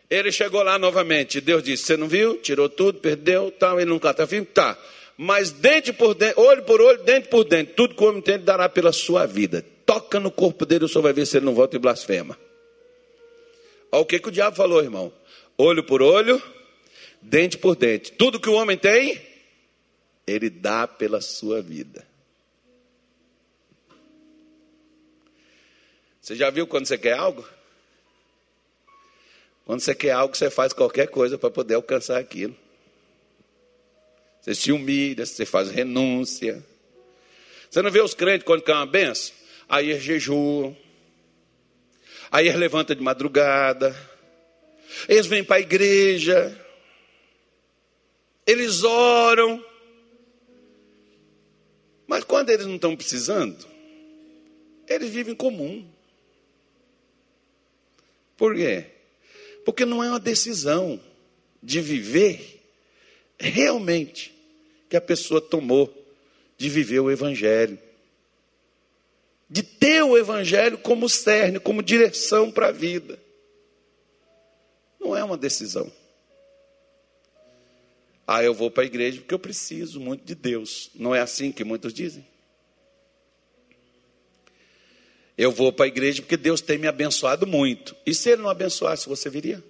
[0.09, 1.41] Ele chegou lá novamente.
[1.41, 2.37] Deus disse: Você não viu?
[2.37, 3.77] Tirou tudo, perdeu, tal.
[3.77, 4.45] Ele nunca está firme?
[4.45, 4.79] Tá.
[5.17, 8.35] Mas dente por dente, olho por olho, dente por dente, tudo que o homem tem,
[8.35, 9.65] ele dará pela sua vida.
[9.85, 12.39] Toca no corpo dele, o senhor vai ver se ele não volta e blasfema.
[13.91, 15.11] Olha o que, que o diabo falou, irmão
[15.61, 16.41] olho por olho,
[17.21, 18.11] dente por dente.
[18.13, 19.21] Tudo que o homem tem,
[20.25, 22.05] ele dá pela sua vida.
[26.19, 27.47] Você já viu quando você quer algo?
[29.65, 32.55] Quando você quer algo, você faz qualquer coisa para poder alcançar aquilo.
[34.41, 36.65] Você se humilha, você faz renúncia.
[37.69, 39.33] Você não vê os crentes quando quer uma benção?
[39.69, 40.75] Aí eles jejuam.
[42.31, 44.10] Aí eles levantam de madrugada
[45.07, 46.57] eles vêm para a igreja,
[48.45, 49.63] eles oram,
[52.07, 53.65] mas quando eles não estão precisando,
[54.87, 55.87] eles vivem comum.
[58.35, 58.85] Por quê?
[59.63, 60.99] Porque não é uma decisão
[61.61, 62.61] de viver
[63.39, 64.33] realmente
[64.89, 66.01] que a pessoa tomou
[66.57, 67.79] de viver o Evangelho.
[69.49, 73.17] De ter o Evangelho como cerne, como direção para a vida.
[75.01, 75.91] Não é uma decisão.
[78.27, 80.91] Ah, eu vou para a igreja porque eu preciso muito de Deus.
[80.93, 82.25] Não é assim que muitos dizem?
[85.35, 87.95] Eu vou para a igreja porque Deus tem me abençoado muito.
[88.05, 89.63] E se Ele não abençoasse, você viria?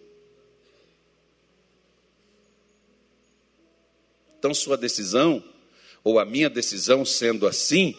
[4.38, 5.42] Então, sua decisão,
[6.04, 7.96] ou a minha decisão sendo assim,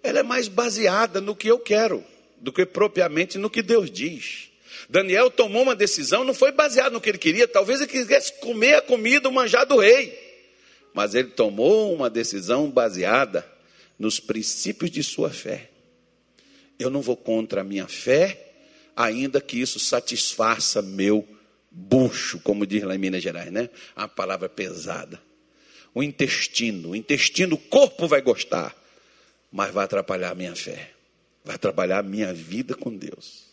[0.00, 2.04] ela é mais baseada no que eu quero,
[2.38, 4.51] do que propriamente no que Deus diz.
[4.88, 8.74] Daniel tomou uma decisão, não foi baseado no que ele queria, talvez ele quisesse comer
[8.74, 10.18] a comida, o manjar do rei.
[10.94, 13.46] Mas ele tomou uma decisão baseada
[13.98, 15.70] nos princípios de sua fé.
[16.78, 18.52] Eu não vou contra a minha fé,
[18.96, 21.26] ainda que isso satisfaça meu
[21.70, 23.70] bucho, como diz lá em Minas Gerais, né?
[23.96, 25.20] A palavra pesada.
[25.94, 28.74] O intestino, o intestino, o corpo vai gostar,
[29.50, 30.90] mas vai atrapalhar a minha fé,
[31.44, 33.51] vai atrapalhar a minha vida com Deus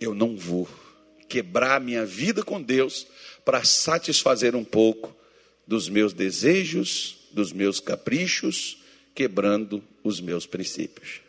[0.00, 0.68] eu não vou
[1.28, 3.06] quebrar minha vida com Deus
[3.44, 5.14] para satisfazer um pouco
[5.66, 8.78] dos meus desejos, dos meus caprichos,
[9.14, 11.20] quebrando os meus princípios.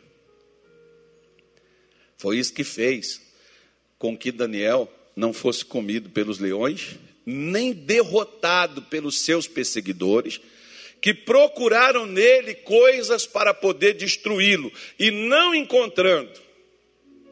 [2.16, 3.20] Foi isso que fez
[3.98, 10.40] com que Daniel não fosse comido pelos leões, nem derrotado pelos seus perseguidores,
[11.00, 16.49] que procuraram nele coisas para poder destruí-lo e não encontrando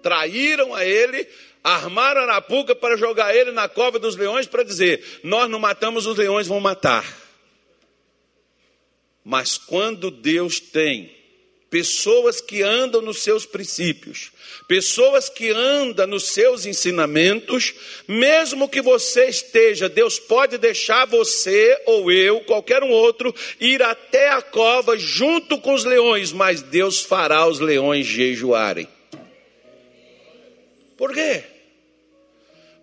[0.02, 1.26] traíram a ele,
[1.62, 6.06] armaram a arapuca para jogar ele na cova dos leões para dizer: Nós não matamos,
[6.06, 7.04] os leões vão matar.
[9.24, 11.18] Mas quando Deus tem
[11.70, 14.30] pessoas que andam nos seus princípios,
[14.66, 17.74] pessoas que andam nos seus ensinamentos,
[18.06, 24.30] mesmo que você esteja, Deus pode deixar você ou eu, qualquer um outro, ir até
[24.30, 28.88] a cova junto com os leões, mas Deus fará os leões jejuarem.
[30.98, 31.44] Por quê?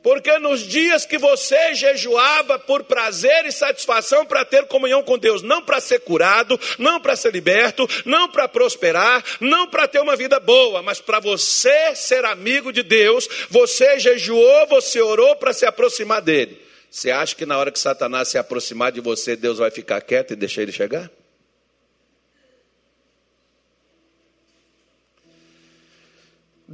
[0.01, 5.41] Porque nos dias que você jejuava por prazer e satisfação para ter comunhão com Deus,
[5.41, 10.15] não para ser curado, não para ser liberto, não para prosperar, não para ter uma
[10.15, 15.65] vida boa, mas para você ser amigo de Deus, você jejuou, você orou para se
[15.65, 16.62] aproximar dele.
[16.89, 20.32] Você acha que na hora que Satanás se aproximar de você, Deus vai ficar quieto
[20.32, 21.10] e deixar ele chegar?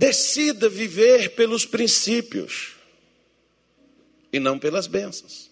[0.02, 2.72] Decida viver pelos princípios
[4.34, 5.52] e não pelas bênçãos.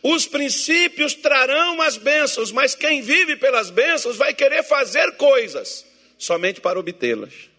[0.00, 5.84] Os princípios trarão as bênçãos, mas quem vive pelas bênçãos vai querer fazer coisas
[6.16, 7.50] somente para obtê-las.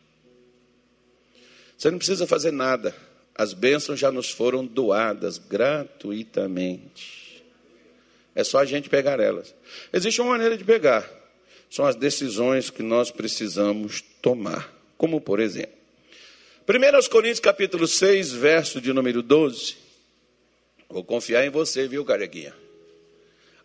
[1.77, 2.95] Você não precisa fazer nada,
[3.37, 7.43] as bênçãos já nos foram doadas gratuitamente.
[8.33, 9.53] É só a gente pegar elas.
[9.91, 11.05] Existe uma maneira de pegar,
[11.69, 14.73] são as decisões que nós precisamos tomar.
[14.97, 15.75] Como por exemplo,
[16.67, 19.77] 1 Coríntios capítulo 6, verso de número 12.
[20.89, 22.55] Vou confiar em você, viu, carequinha?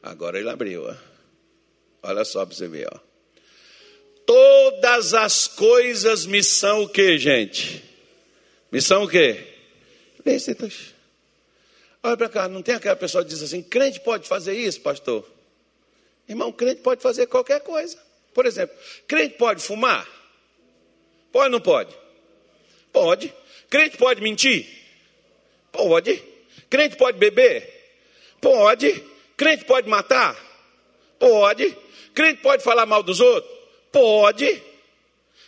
[0.02, 0.94] Agora ele abriu, ó.
[2.02, 2.98] Olha só para você ver, ó.
[4.26, 7.82] Todas as coisas me são o que, gente?
[8.70, 9.36] Me são o que?
[12.02, 15.28] Olha para cá, não tem aquela pessoa que diz assim: crente pode fazer isso, pastor?
[16.28, 17.98] Irmão, crente pode fazer qualquer coisa.
[18.32, 18.76] Por exemplo,
[19.08, 20.19] crente pode fumar?
[21.32, 21.94] Pode ou não pode?
[22.92, 23.32] Pode.
[23.68, 24.66] Crente pode mentir?
[25.70, 26.22] Pode.
[26.68, 27.68] Crente pode beber?
[28.40, 29.04] Pode.
[29.36, 30.36] Crente pode matar?
[31.18, 31.76] Pode.
[32.14, 33.52] Crente pode falar mal dos outros?
[33.92, 34.62] Pode.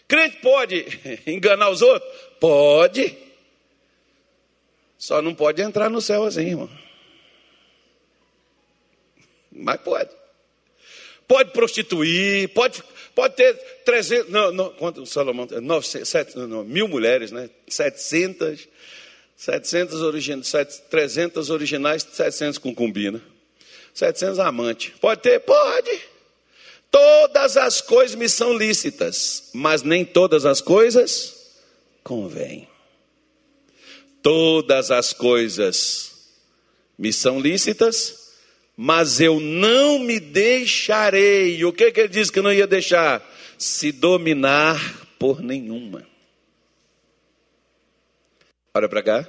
[0.07, 0.87] Crente pode
[1.27, 2.11] enganar os outros?
[2.39, 3.17] Pode.
[4.99, 6.71] Só não pode entrar no céu assim, irmão.
[9.51, 10.11] Mas pode.
[11.27, 12.83] Pode prostituir, pode,
[13.15, 13.55] pode ter
[13.85, 17.49] 300, não, não, quanto Salomão, 900, não, mil mulheres, né?
[17.69, 18.69] 700,
[19.37, 23.21] 700 originais, 300 originais, 700 concubina.
[23.95, 24.93] 700 amantes.
[25.01, 25.41] Pode ter?
[25.41, 26.01] Pode.
[26.91, 31.51] Todas as coisas me são lícitas, mas nem todas as coisas
[32.05, 32.69] convêm.
[34.23, 36.13] Todas as coisas
[36.99, 38.22] me são lícitas,
[38.77, 41.65] mas eu não me deixarei.
[41.65, 43.23] O que, que ele disse que não ia deixar?
[43.59, 46.07] Se dominar por nenhuma.
[48.75, 49.29] Olha para cá.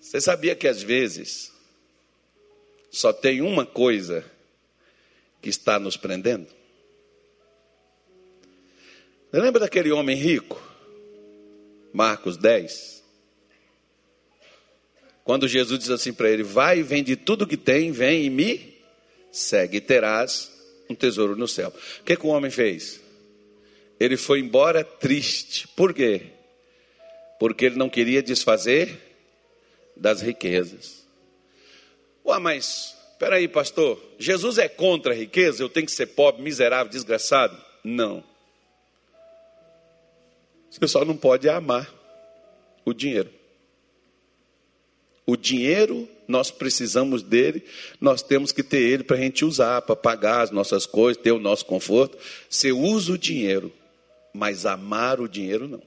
[0.00, 1.52] Você sabia que às vezes
[2.90, 4.24] só tem uma coisa
[5.42, 6.46] que está nos prendendo?
[9.30, 10.62] Você lembra daquele homem rico?
[11.92, 13.03] Marcos 10.
[15.24, 18.74] Quando Jesus diz assim para ele: Vai vende tudo que tem, vem e me
[19.32, 20.52] segue, terás
[20.88, 21.72] um tesouro no céu.
[22.00, 23.00] O que, que o homem fez?
[23.98, 25.66] Ele foi embora triste.
[25.68, 26.26] Por quê?
[27.40, 29.00] Porque ele não queria desfazer
[29.96, 31.04] das riquezas.
[32.24, 35.62] Ué, mas, peraí, pastor, Jesus é contra a riqueza?
[35.62, 37.56] Eu tenho que ser pobre, miserável, desgraçado?
[37.82, 38.22] Não.
[40.70, 41.92] Você só não pode amar
[42.84, 43.30] o dinheiro.
[45.26, 47.64] O dinheiro, nós precisamos dele,
[48.00, 51.32] nós temos que ter ele para a gente usar, para pagar as nossas coisas, ter
[51.32, 52.18] o nosso conforto.
[52.48, 53.72] Você usa o dinheiro,
[54.32, 55.82] mas amar o dinheiro não.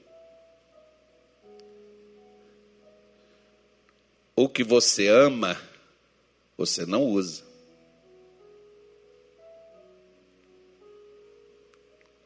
[4.34, 5.60] O que você ama,
[6.56, 7.42] você não usa.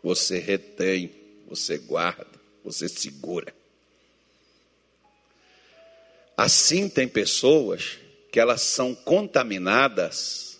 [0.03, 1.11] Você retém,
[1.47, 2.27] você guarda,
[2.65, 3.62] você segura.
[6.37, 7.99] Assim tem pessoas
[8.31, 10.59] que elas são contaminadas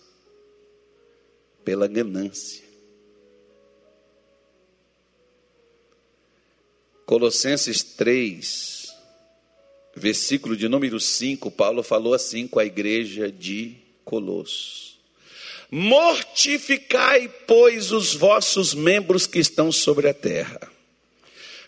[1.63, 2.63] pela ganância.
[7.05, 8.93] Colossenses 3,
[9.95, 14.97] versículo de número 5, Paulo falou assim com a igreja de Colosso:
[15.69, 20.72] Mortificai, pois, os vossos membros que estão sobre a terra.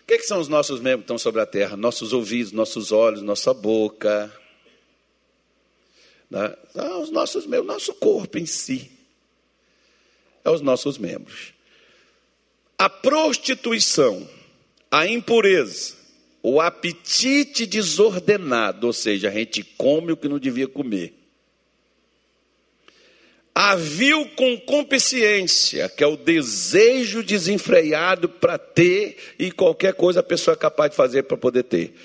[0.06, 1.76] O que, que são os nossos membros que estão sobre a terra?
[1.76, 4.32] Nossos ouvidos, nossos olhos, nossa boca.
[6.30, 6.56] Né?
[7.02, 8.92] Os nossos membros, nosso corpo em si.
[10.44, 11.56] É os nossos membros.
[12.78, 14.30] A prostituição,
[14.92, 15.96] a impureza,
[16.44, 21.16] o apetite desordenado, ou seja, a gente come o que não devia comer.
[23.68, 30.54] A vil concupiscência, que é o desejo desenfreado para ter e qualquer coisa a pessoa
[30.54, 31.96] é capaz de fazer para poder ter.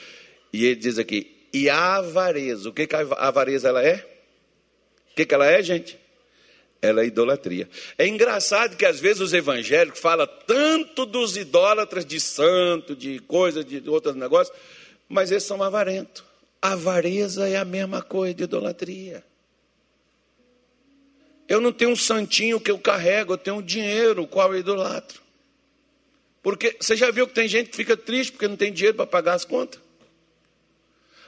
[0.54, 3.96] E ele diz aqui, e a avareza, o que, que a avareza ela é?
[5.10, 5.98] O que, que ela é, gente?
[6.80, 7.68] ela é idolatria.
[7.98, 13.66] É engraçado que às vezes os evangélicos falam tanto dos idólatras de santo, de coisas,
[13.66, 14.56] de outros negócios,
[15.06, 16.24] mas eles são avarentos.
[16.62, 19.22] Avareza é a mesma coisa de idolatria.
[21.50, 25.20] Eu não tenho um santinho que eu carrego, eu tenho um dinheiro, qual eu idolatro.
[26.40, 29.04] Porque você já viu que tem gente que fica triste porque não tem dinheiro para
[29.04, 29.80] pagar as contas?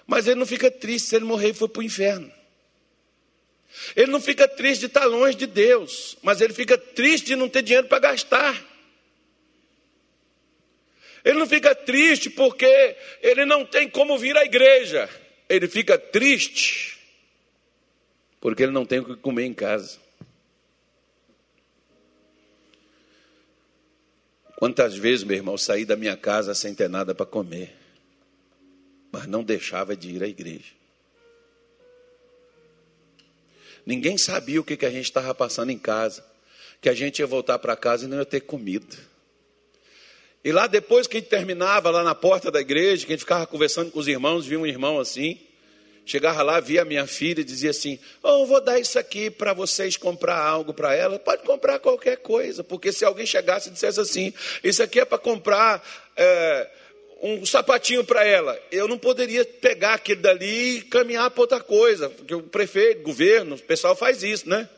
[0.06, 2.32] Mas ele não fica triste se ele morrer e for para o inferno.
[3.96, 7.48] Ele não fica triste de estar longe de Deus, mas ele fica triste de não
[7.48, 8.64] ter dinheiro para gastar.
[11.24, 15.10] Ele não fica triste porque ele não tem como vir à igreja.
[15.48, 16.96] Ele fica triste
[18.40, 20.01] porque ele não tem o que comer em casa.
[24.62, 27.74] Quantas vezes, meu irmão, saí da minha casa sem ter nada para comer,
[29.10, 30.70] mas não deixava de ir à igreja.
[33.84, 36.24] Ninguém sabia o que, que a gente estava passando em casa.
[36.80, 38.96] Que a gente ia voltar para casa e não ia ter comida.
[40.44, 43.24] E lá depois que a gente terminava, lá na porta da igreja, que a gente
[43.24, 45.40] ficava conversando com os irmãos, via um irmão assim,
[46.04, 49.96] chegava lá, via minha filha e dizia assim: Oh, vou dar isso aqui para vocês
[49.96, 51.18] comprar algo para ela.
[51.18, 54.32] Pode comprar qualquer coisa, porque se alguém chegasse e dissesse assim:
[54.62, 55.82] Isso aqui é para comprar.
[56.16, 56.70] É,
[57.22, 58.58] um sapatinho para ela.
[58.72, 63.04] Eu não poderia pegar aquilo dali e caminhar para outra coisa, porque o prefeito, o
[63.04, 64.68] governo, o pessoal faz isso, né?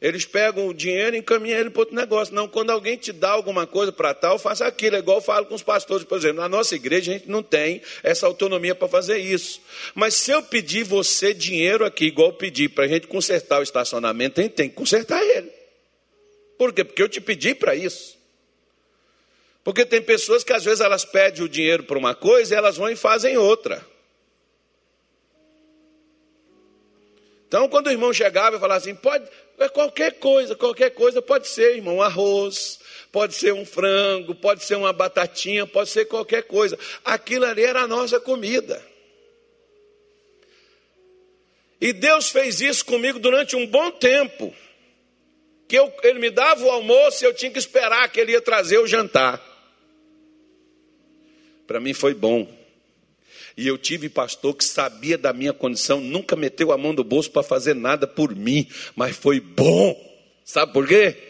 [0.00, 2.34] Eles pegam o dinheiro e encaminham ele para outro negócio.
[2.34, 4.96] Não, quando alguém te dá alguma coisa para tal, faça aquilo.
[4.96, 6.40] É igual eu falo com os pastores, por exemplo.
[6.40, 9.60] Na nossa igreja a gente não tem essa autonomia para fazer isso.
[9.94, 13.62] Mas se eu pedir você dinheiro aqui, igual eu pedi para a gente consertar o
[13.62, 15.50] estacionamento, a gente tem que consertar ele.
[16.56, 16.82] Por quê?
[16.82, 18.18] Porque eu te pedi para isso.
[19.62, 22.78] Porque tem pessoas que às vezes elas pedem o dinheiro para uma coisa e elas
[22.78, 23.86] vão e fazem outra.
[27.50, 29.28] Então, quando o irmão chegava e falava assim, pode,
[29.58, 32.78] é qualquer coisa, qualquer coisa pode ser, irmão, arroz,
[33.10, 36.78] pode ser um frango, pode ser uma batatinha, pode ser qualquer coisa.
[37.04, 38.80] Aquilo ali era a nossa comida.
[41.80, 44.54] E Deus fez isso comigo durante um bom tempo.
[45.66, 48.40] Que eu, ele me dava o almoço e eu tinha que esperar que ele ia
[48.40, 49.44] trazer o jantar.
[51.66, 52.59] Para mim foi bom.
[53.60, 57.30] E eu tive pastor que sabia da minha condição, nunca meteu a mão no bolso
[57.30, 59.94] para fazer nada por mim, mas foi bom.
[60.42, 61.29] Sabe por quê?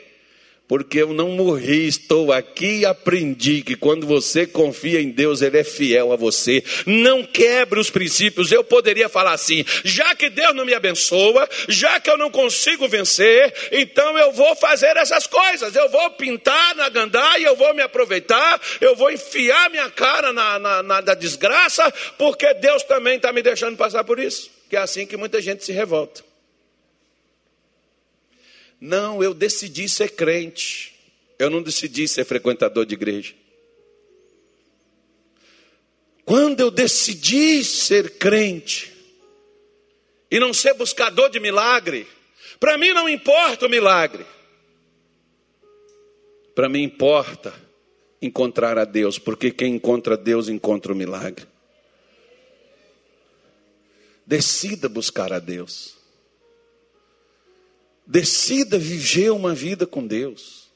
[0.71, 5.59] Porque eu não morri, estou aqui e aprendi que quando você confia em Deus, Ele
[5.59, 6.63] é fiel a você.
[6.87, 8.53] Não quebre os princípios.
[8.53, 12.87] Eu poderia falar assim: já que Deus não me abençoa, já que eu não consigo
[12.87, 15.75] vencer, então eu vou fazer essas coisas.
[15.75, 20.57] Eu vou pintar na gandaia, eu vou me aproveitar, eu vou enfiar minha cara na,
[20.61, 24.49] na, na desgraça, porque Deus também está me deixando passar por isso.
[24.69, 26.30] Que é assim que muita gente se revolta.
[28.81, 30.95] Não, eu decidi ser crente.
[31.39, 33.35] Eu não decidi ser frequentador de igreja.
[36.25, 38.93] Quando eu decidi ser crente
[40.31, 42.07] e não ser buscador de milagre,
[42.59, 44.25] para mim não importa o milagre.
[46.55, 47.53] Para mim importa
[48.23, 51.47] encontrar a Deus, porque quem encontra Deus encontra o milagre.
[54.27, 56.00] Decida buscar a Deus.
[58.11, 60.69] Decida viver uma vida com Deus.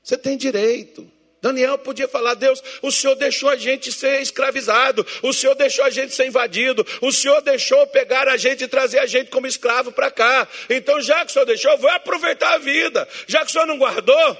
[0.00, 1.10] Você tem direito.
[1.40, 5.90] Daniel podia falar: Deus, o Senhor deixou a gente ser escravizado, o Senhor deixou a
[5.90, 9.90] gente ser invadido, o Senhor deixou pegar a gente e trazer a gente como escravo
[9.90, 10.46] para cá.
[10.70, 13.08] Então, já que o Senhor deixou, vou aproveitar a vida.
[13.26, 14.38] Já que o Senhor não guardou,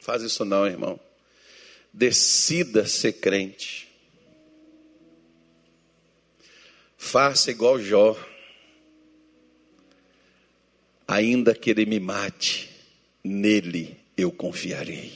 [0.00, 0.98] faz isso não, irmão.
[1.92, 3.88] Decida ser crente.
[6.98, 8.16] Faça igual Jó
[11.10, 12.70] ainda que ele me mate,
[13.24, 15.12] nele eu confiarei.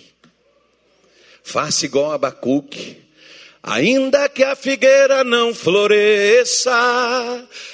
[1.44, 3.00] Faça igual Abacuque,
[3.62, 6.72] ainda que a figueira não floresça,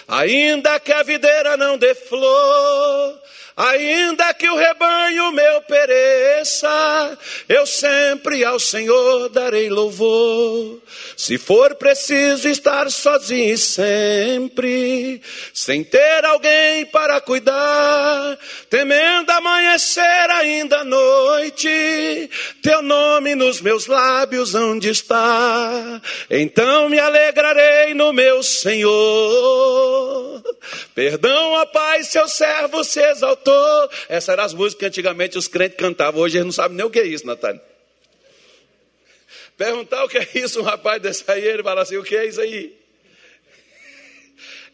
[0.07, 3.19] ainda que a videira não dê flor,
[3.61, 10.81] Ainda que o rebanho meu pereça, eu sempre ao Senhor darei louvor.
[11.15, 15.21] Se for preciso estar sozinho sempre,
[15.53, 18.39] sem ter alguém para cuidar,
[18.71, 22.31] temendo amanhecer ainda à noite,
[22.63, 26.01] teu nome nos meus lábios onde está?
[26.31, 28.91] Então me alegrarei no meu Senhor.
[30.95, 33.50] Perdão, ó Pai, seu servo se exaltou
[34.09, 36.21] Essas eram as músicas que antigamente os crentes cantavam.
[36.21, 37.61] Hoje eles não sabem nem o que é isso, Natália.
[39.57, 42.27] Perguntar o que é isso, um rapaz desse aí, ele fala assim: o que é
[42.27, 42.81] isso aí?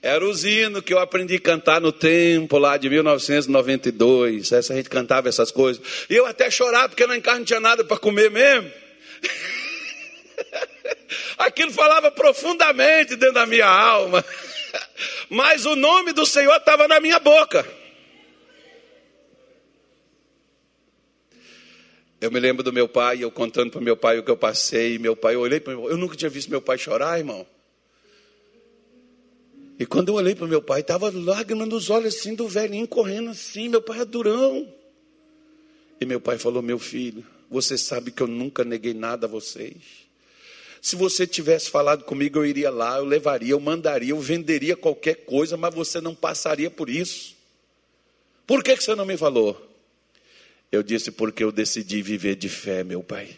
[0.02, 4.52] Era o hino que eu aprendi a cantar no tempo lá de 1992.
[4.52, 5.82] Essa a gente cantava essas coisas.
[6.08, 8.70] E eu até chorava porque lá em casa não tinha nada para comer mesmo.
[11.38, 14.24] Aquilo falava profundamente dentro da minha alma.
[15.28, 17.66] Mas o nome do Senhor estava na minha boca.
[22.26, 24.98] Eu me lembro do meu pai, eu contando para meu pai o que eu passei,
[24.98, 27.46] meu pai, eu olhei para meu eu nunca tinha visto meu pai chorar, irmão.
[29.78, 33.30] E quando eu olhei para meu pai, estava lágrimas nos olhos assim do velhinho correndo
[33.30, 34.66] assim, meu pai é durão.
[36.00, 39.76] E meu pai falou: Meu filho, você sabe que eu nunca neguei nada a vocês.
[40.82, 45.14] Se você tivesse falado comigo, eu iria lá, eu levaria, eu mandaria, eu venderia qualquer
[45.26, 47.36] coisa, mas você não passaria por isso.
[48.44, 49.65] Por que, que você não me falou?
[50.70, 53.28] Eu disse porque eu decidi viver de fé, meu pai.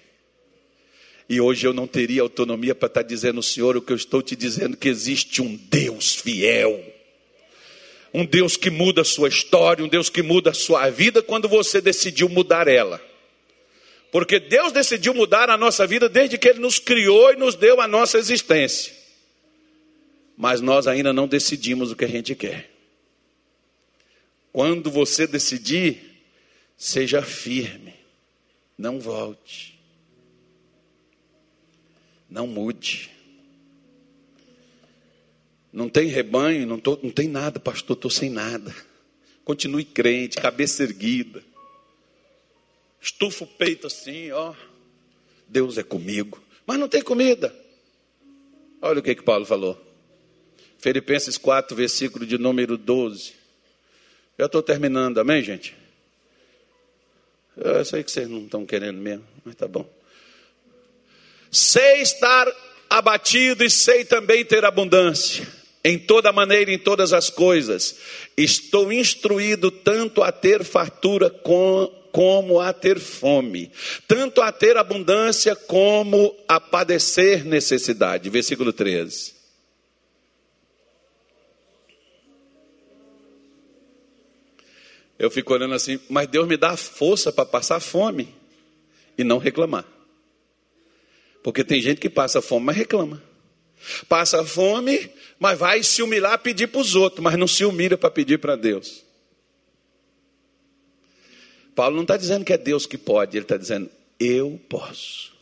[1.28, 4.34] E hoje eu não teria autonomia para estar dizendo, Senhor, o que eu estou te
[4.34, 6.82] dizendo, que existe um Deus fiel.
[8.14, 11.46] Um Deus que muda a sua história, um Deus que muda a sua vida quando
[11.46, 12.98] você decidiu mudar ela.
[14.10, 17.78] Porque Deus decidiu mudar a nossa vida desde que Ele nos criou e nos deu
[17.78, 18.94] a nossa existência.
[20.34, 22.70] Mas nós ainda não decidimos o que a gente quer.
[24.50, 26.07] Quando você decidir,
[26.78, 27.92] seja firme,
[28.78, 29.76] não volte,
[32.30, 33.10] não mude.
[35.70, 38.74] Não tem rebanho, não, tô, não tem nada, pastor, estou sem nada.
[39.44, 41.42] Continue crente, cabeça erguida.
[43.00, 44.54] Estufa o peito assim, ó.
[45.46, 46.42] Deus é comigo.
[46.66, 47.54] Mas não tem comida.
[48.80, 49.78] Olha o que, que Paulo falou.
[50.78, 53.34] Filipenses 4, versículo de número 12.
[54.38, 55.76] Já estou terminando, amém, gente?
[57.60, 59.88] Eu sei que vocês não estão querendo mesmo, mas tá bom.
[61.50, 62.46] Sei estar
[62.88, 65.46] abatido e sei também ter abundância
[65.84, 67.96] em toda maneira, em todas as coisas.
[68.36, 73.70] Estou instruído tanto a ter fartura com, como a ter fome,
[74.06, 78.30] tanto a ter abundância como a padecer necessidade.
[78.30, 79.37] Versículo 13.
[85.18, 88.34] Eu fico olhando assim, mas Deus me dá força para passar fome
[89.16, 89.84] e não reclamar.
[91.42, 93.22] Porque tem gente que passa fome, mas reclama.
[94.08, 98.10] Passa fome, mas vai se humilhar pedir para os outros, mas não se humilha para
[98.10, 99.04] pedir para Deus.
[101.74, 103.88] Paulo não está dizendo que é Deus que pode, ele está dizendo,
[104.18, 105.32] eu posso.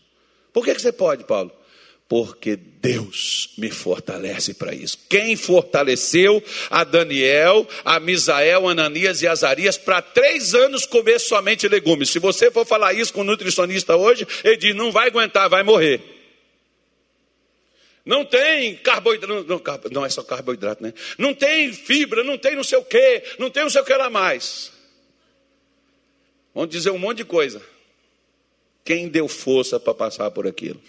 [0.53, 1.51] Por que, que você pode, Paulo?
[2.09, 4.97] Porque Deus me fortalece para isso.
[5.09, 12.11] Quem fortaleceu a Daniel, a Misael, Ananias e Azarias para três anos comer somente legumes?
[12.11, 15.65] Se você for falar isso com um nutricionista hoje, ele diz: não vai aguentar, vai
[15.65, 16.01] morrer.
[18.05, 20.95] Não tem carboidrato, não, não, é só carboidrato, né?
[21.19, 23.93] Não tem fibra, não tem não sei o que, não tem não sei o que
[23.93, 24.71] lá mais.
[26.55, 27.61] Vamos dizer um monte de coisa.
[28.85, 30.81] Quem deu força para passar por aquilo?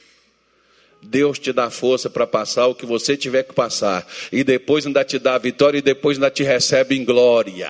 [1.02, 4.06] Deus te dá força para passar o que você tiver que passar.
[4.32, 7.70] E depois ainda te dá a vitória e depois ainda te recebe em glória.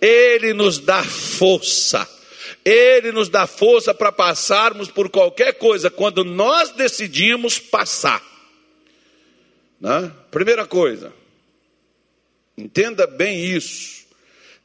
[0.00, 2.08] Ele nos dá força
[2.70, 8.22] ele nos dá força para passarmos por qualquer coisa quando nós decidimos passar.
[9.80, 10.12] Né?
[10.30, 11.12] Primeira coisa,
[12.56, 14.06] entenda bem isso.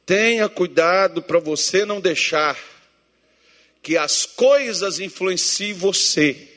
[0.04, 2.58] Tenha cuidado para você não deixar
[3.82, 6.48] que as coisas influenciem você,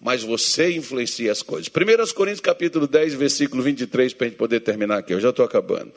[0.00, 1.68] mas você influencia as coisas.
[1.68, 5.44] 1 Coríntios capítulo 10, versículo 23, para a gente poder terminar aqui, eu já estou
[5.44, 5.92] acabando.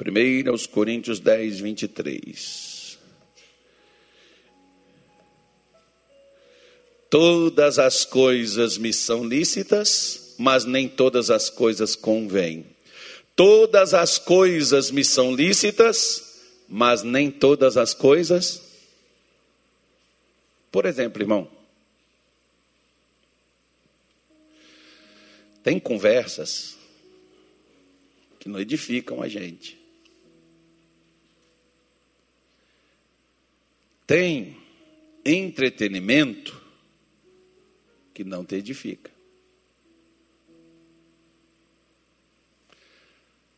[0.00, 2.98] 1 aos Coríntios 10, 23.
[7.10, 12.66] Todas as coisas me são lícitas, mas nem todas as coisas convêm.
[13.36, 18.62] Todas as coisas me são lícitas, mas nem todas as coisas.
[20.72, 21.48] Por exemplo, irmão,
[25.64, 26.78] tem conversas
[28.38, 29.82] que não edificam a gente.
[34.06, 34.56] tem
[35.24, 36.60] entretenimento
[38.12, 39.10] que não te edifica.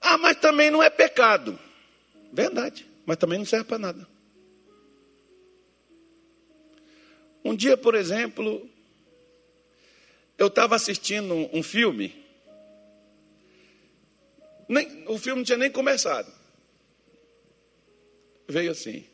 [0.01, 1.59] Ah, mas também não é pecado.
[2.33, 4.09] Verdade, mas também não serve para nada.
[7.45, 8.69] Um dia, por exemplo,
[10.39, 12.24] eu estava assistindo um filme.
[14.68, 16.32] Nem, o filme não tinha nem começado.
[18.49, 19.07] Veio assim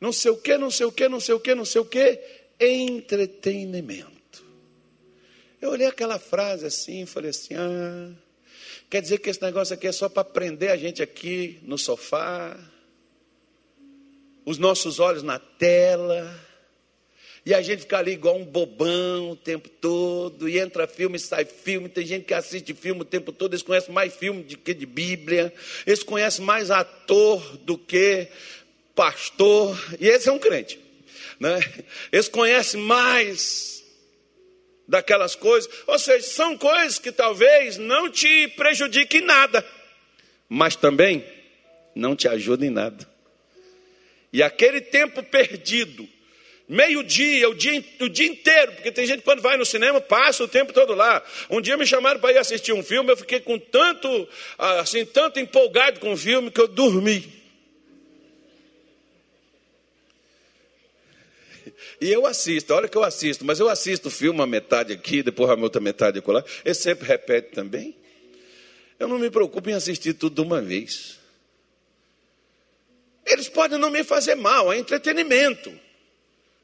[0.00, 1.84] não sei o que, não sei o que, não sei o que, não sei o
[1.84, 2.20] que,
[2.60, 4.44] entretenimento.
[5.60, 8.12] Eu olhei aquela frase assim falei assim: ah,
[8.88, 12.56] quer dizer que esse negócio aqui é só para prender a gente aqui no sofá,
[14.44, 16.47] os nossos olhos na tela,
[17.48, 21.46] e a gente fica ali igual um bobão o tempo todo, e entra filme sai
[21.46, 21.88] filme.
[21.88, 24.84] Tem gente que assiste filme o tempo todo, eles conhecem mais filme do que de
[24.84, 25.50] Bíblia,
[25.86, 28.28] eles conhecem mais ator do que
[28.94, 30.78] pastor, e esse é um crente.
[31.40, 31.58] Né?
[32.12, 33.82] Eles conhecem mais
[34.86, 39.66] daquelas coisas, ou seja, são coisas que talvez não te prejudiquem nada,
[40.50, 41.24] mas também
[41.94, 43.08] não te ajudem em nada.
[44.30, 46.06] E aquele tempo perdido,
[46.68, 50.44] meio-dia, o dia, o dia inteiro, porque tem gente que quando vai no cinema passa
[50.44, 51.24] o tempo todo lá.
[51.48, 55.40] Um dia me chamaram para ir assistir um filme, eu fiquei com tanto, assim, tanto
[55.40, 57.38] empolgado com o filme que eu dormi.
[62.00, 65.22] E eu assisto, olha que eu assisto, mas eu assisto o filme, a metade aqui,
[65.22, 66.44] depois a outra metade lá.
[66.64, 67.96] Ele sempre repete também.
[68.98, 71.18] Eu não me preocupo em assistir tudo de uma vez.
[73.26, 75.72] Eles podem não me fazer mal, é entretenimento,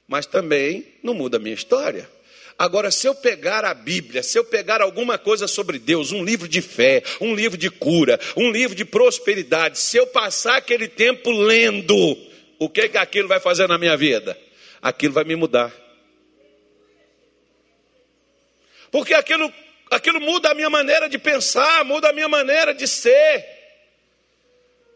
[0.07, 2.09] mas também não muda a minha história.
[2.57, 6.47] Agora, se eu pegar a Bíblia, se eu pegar alguma coisa sobre Deus, um livro
[6.47, 11.33] de fé, um livro de cura, um livro de prosperidade, se eu passar aquele tempo
[11.33, 12.17] lendo,
[12.59, 14.39] o que que aquilo vai fazer na minha vida?
[14.81, 15.73] Aquilo vai me mudar.
[18.93, 19.53] Porque aquilo,
[19.91, 23.54] aquilo muda a minha maneira de pensar, muda a minha maneira de ser.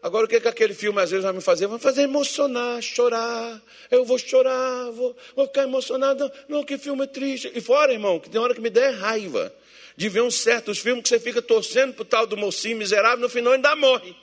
[0.01, 1.67] Agora, o que, que aquele filme às vezes vai me fazer?
[1.67, 3.61] Vai me fazer emocionar, chorar.
[3.91, 6.31] Eu vou chorar, vou, vou ficar emocionado.
[6.47, 7.51] Não, que filme triste.
[7.53, 9.53] E fora, irmão, que tem hora que me der raiva
[9.97, 13.27] de ver uns certos filmes que você fica torcendo pro tal do mocinho miserável, no
[13.27, 14.15] final ainda morre.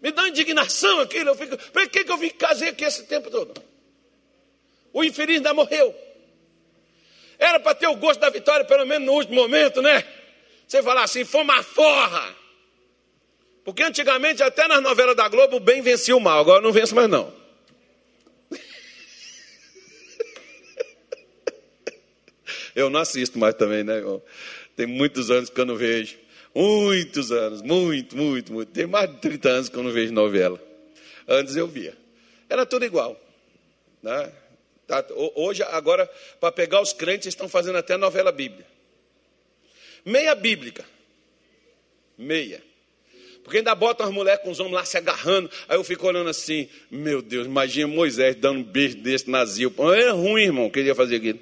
[0.00, 1.28] Me dá indignação aquilo.
[1.28, 3.62] Eu fico, por que, que eu vim casei aqui esse tempo todo?
[4.92, 5.94] O infeliz ainda morreu.
[7.38, 10.02] Era para ter o gosto da vitória, pelo menos no último momento, né?
[10.66, 12.41] Você falar assim, foi uma forra.
[13.64, 16.94] Porque antigamente, até nas novelas da Globo, o bem vencia o mal, agora não vence
[16.94, 17.32] mais não.
[22.74, 24.02] Eu não assisto mais também, né?
[24.74, 26.16] Tem muitos anos que eu não vejo.
[26.54, 28.72] Muitos anos, muito, muito, muito.
[28.72, 30.58] Tem mais de 30 anos que eu não vejo novela.
[31.28, 31.96] Antes eu via.
[32.48, 33.18] Era tudo igual.
[34.02, 34.32] Né?
[34.86, 35.04] Tá,
[35.34, 36.06] hoje, agora,
[36.40, 38.66] para pegar os crentes, estão fazendo até novela bíblica.
[40.04, 40.84] Meia bíblica.
[42.18, 42.62] Meia.
[43.42, 45.50] Porque ainda botam as mulheres com os homens lá se agarrando.
[45.68, 49.74] Aí eu fico olhando assim, meu Deus, imagina Moisés dando um beijo desse nazio.
[49.96, 51.40] É ruim, irmão, que ele ia fazer aquilo.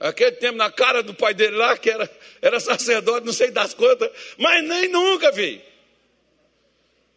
[0.00, 2.10] Aquele tempo na cara do pai dele lá, que era,
[2.40, 5.60] era sacerdote, não sei das quantas, mas nem nunca, vi.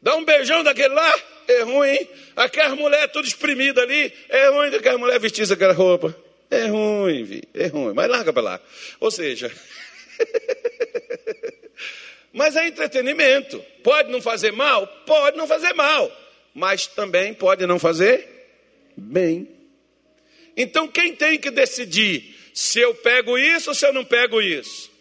[0.01, 1.15] Dá um beijão daquele lá,
[1.47, 1.97] é ruim.
[2.35, 6.13] Aquelas mulheres tudo exprimida ali, é ruim daquela mulher vestir aquela roupa.
[6.51, 8.59] É ruim, vi, é ruim, mas larga para lá.
[8.99, 9.49] Ou seja,
[12.34, 13.63] Mas é entretenimento.
[13.84, 14.88] Pode não fazer mal?
[15.05, 16.11] Pode não fazer mal.
[16.53, 18.27] Mas também pode não fazer
[18.97, 19.47] bem.
[20.57, 24.91] Então quem tem que decidir se eu pego isso ou se eu não pego isso?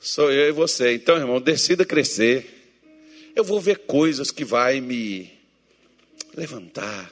[0.00, 0.94] Sou eu e você.
[0.94, 2.62] Então, irmão, decida crescer.
[3.36, 5.30] Eu vou ver coisas que vai me
[6.34, 7.10] levantar,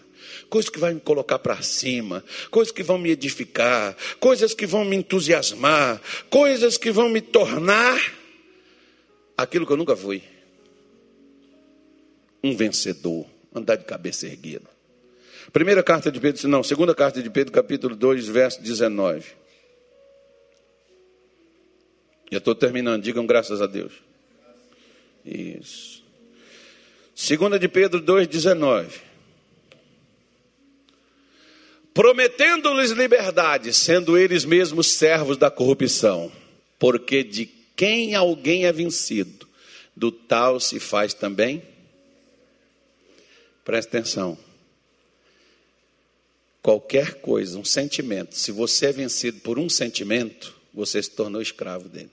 [0.49, 4.85] coisas que vai me colocar para cima, coisas que vão me edificar, coisas que vão
[4.85, 8.20] me entusiasmar, coisas que vão me tornar
[9.43, 10.23] aquilo que eu nunca fui.
[12.43, 14.69] Um vencedor, andar de cabeça erguida.
[15.53, 19.25] Primeira carta de Pedro, não, segunda carta de Pedro, capítulo 2, verso 19.
[22.31, 23.93] Já estou terminando, digam graças a Deus.
[25.25, 26.05] Isso.
[27.15, 28.89] Segunda de Pedro 2,19.
[31.93, 36.31] Prometendo-lhes liberdade, sendo eles mesmos servos da corrupção,
[36.79, 39.49] porque de quem alguém é vencido,
[39.97, 41.63] do tal se faz também.
[43.65, 44.37] Presta atenção.
[46.61, 51.89] Qualquer coisa, um sentimento, se você é vencido por um sentimento, você se tornou escravo
[51.89, 52.11] dele.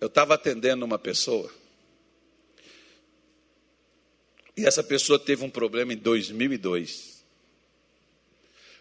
[0.00, 1.52] Eu estava atendendo uma pessoa,
[4.56, 7.09] e essa pessoa teve um problema em 2002.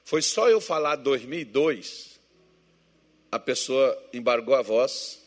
[0.09, 2.19] Foi só eu falar 2002,
[3.31, 5.21] a pessoa embargou a voz,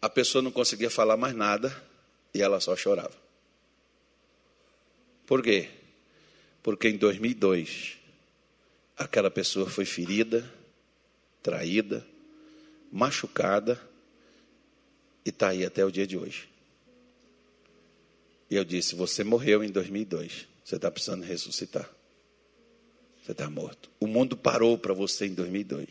[0.00, 1.76] a pessoa não conseguia falar mais nada
[2.32, 3.16] e ela só chorava.
[5.26, 5.68] Por quê?
[6.62, 7.98] Porque em 2002,
[8.96, 10.48] aquela pessoa foi ferida,
[11.42, 12.06] traída,
[12.92, 13.82] machucada
[15.24, 16.48] e está aí até o dia de hoje.
[18.48, 21.97] E eu disse: Você morreu em 2002, você está precisando ressuscitar.
[23.28, 23.90] Você está morto.
[24.00, 25.86] O mundo parou para você em 2002.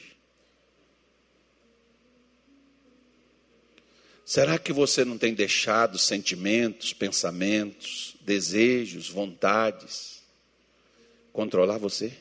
[4.26, 10.24] Será que você não tem deixado sentimentos, pensamentos, desejos, vontades
[11.32, 12.12] controlar você?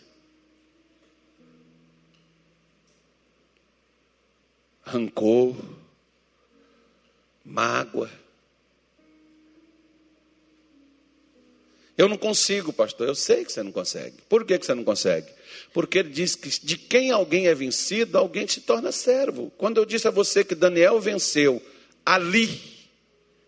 [4.83, 5.57] Rancor,
[7.43, 8.11] mágoa
[11.97, 13.09] Eu não consigo, pastor.
[13.09, 14.17] Eu sei que você não consegue.
[14.29, 15.29] Por que, que você não consegue?
[15.73, 19.51] Porque ele diz que de quem alguém é vencido, alguém se torna servo.
[19.57, 21.63] Quando eu disse a você que Daniel venceu
[22.05, 22.61] ali,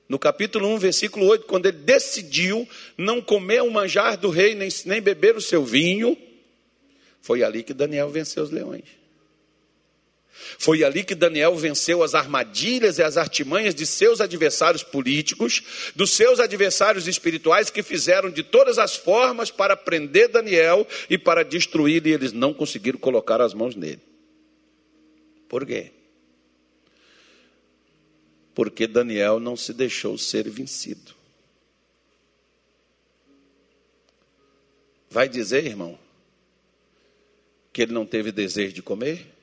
[0.08, 4.70] no capítulo 1, versículo 8, quando ele decidiu não comer o manjar do rei, nem,
[4.86, 6.16] nem beber o seu vinho,
[7.20, 8.97] foi ali que Daniel venceu os leões.
[10.58, 16.10] Foi ali que Daniel venceu as armadilhas e as artimanhas de seus adversários políticos, dos
[16.10, 22.06] seus adversários espirituais que fizeram de todas as formas para prender Daniel e para destruir,
[22.06, 24.00] e eles não conseguiram colocar as mãos nele.
[25.48, 25.92] Por quê?
[28.54, 31.14] Porque Daniel não se deixou ser vencido.
[35.10, 35.98] Vai dizer, irmão,
[37.72, 39.37] que ele não teve desejo de comer?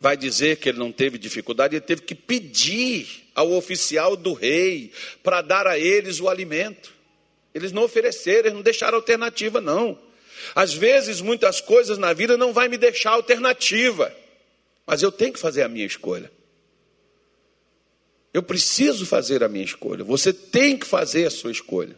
[0.00, 1.76] Vai dizer que ele não teve dificuldade?
[1.76, 4.92] Ele teve que pedir ao oficial do rei
[5.22, 6.90] para dar a eles o alimento.
[7.54, 9.98] Eles não ofereceram, eles não deixaram alternativa, não.
[10.54, 14.14] Às vezes, muitas coisas na vida não vai me deixar alternativa,
[14.86, 16.32] mas eu tenho que fazer a minha escolha.
[18.32, 20.02] Eu preciso fazer a minha escolha.
[20.02, 21.96] Você tem que fazer a sua escolha.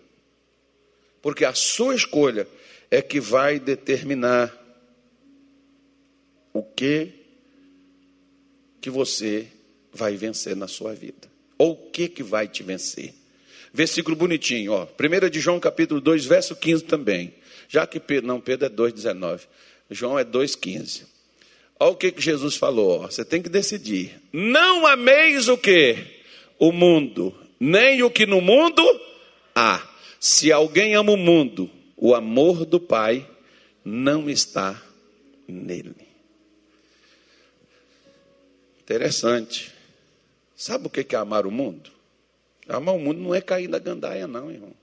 [1.20, 2.48] Porque a sua escolha
[2.90, 4.53] é que vai determinar
[6.53, 7.21] o que
[8.83, 9.47] que você
[9.93, 11.30] vai vencer na sua vida.
[11.57, 13.14] Ou o que que vai te vencer.
[13.72, 14.87] Versículo bonitinho, ó.
[14.87, 17.33] 1 de João capítulo 2, verso 15 também.
[17.68, 19.43] Já que Pedro, não, Pedro é 2,19.
[19.91, 21.05] João é 2,15.
[21.78, 23.07] Olha o que, que Jesus falou, ó.
[23.07, 24.20] Você tem que decidir.
[24.33, 25.97] Não ameis o que?
[26.59, 28.83] O mundo, nem o que no mundo
[29.55, 29.89] há.
[30.18, 33.26] Se alguém ama o mundo, o amor do Pai
[33.85, 34.80] não está
[35.49, 36.11] nele.
[38.83, 39.72] Interessante.
[40.57, 41.91] Sabe o que é amar o mundo?
[42.68, 44.74] Amar o mundo não é cair na gandaia, não, irmão.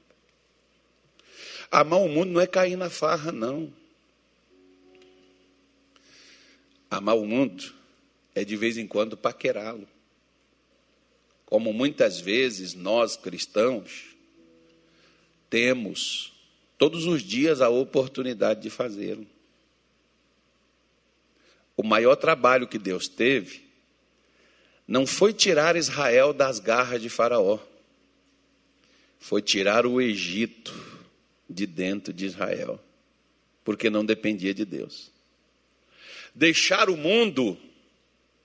[1.72, 3.72] Amar o mundo não é cair na farra, não.
[6.90, 7.74] Amar o mundo
[8.34, 9.88] é de vez em quando paquerá-lo.
[11.46, 14.16] Como muitas vezes nós cristãos
[15.50, 16.34] temos
[16.78, 19.28] todos os dias a oportunidade de fazê-lo.
[21.76, 23.69] O maior trabalho que Deus teve
[24.90, 27.60] não foi tirar Israel das garras de Faraó,
[29.20, 30.74] foi tirar o Egito
[31.48, 32.84] de dentro de Israel,
[33.64, 35.12] porque não dependia de Deus.
[36.34, 37.56] Deixar o mundo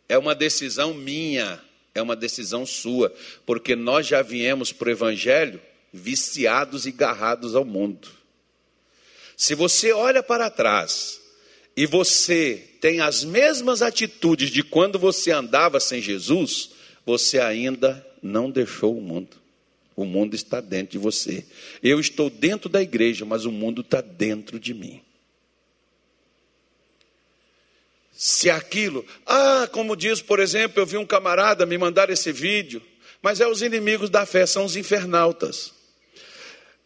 [0.07, 1.59] é uma decisão minha,
[1.95, 3.11] é uma decisão sua,
[3.47, 8.11] porque nós já viemos para o Evangelho viciados e garrados ao mundo.
[9.35, 11.23] Se você olha para trás
[11.77, 16.71] e você tem as mesmas atitudes de quando você andava sem Jesus,
[17.05, 19.37] você ainda não deixou o mundo.
[19.97, 21.45] O mundo está dentro de você.
[21.83, 25.01] Eu estou dentro da igreja, mas o mundo está dentro de mim.
[28.13, 32.81] Se aquilo, ah, como diz, por exemplo, eu vi um camarada me mandar esse vídeo,
[33.21, 35.73] mas é os inimigos da fé, são os infernautas.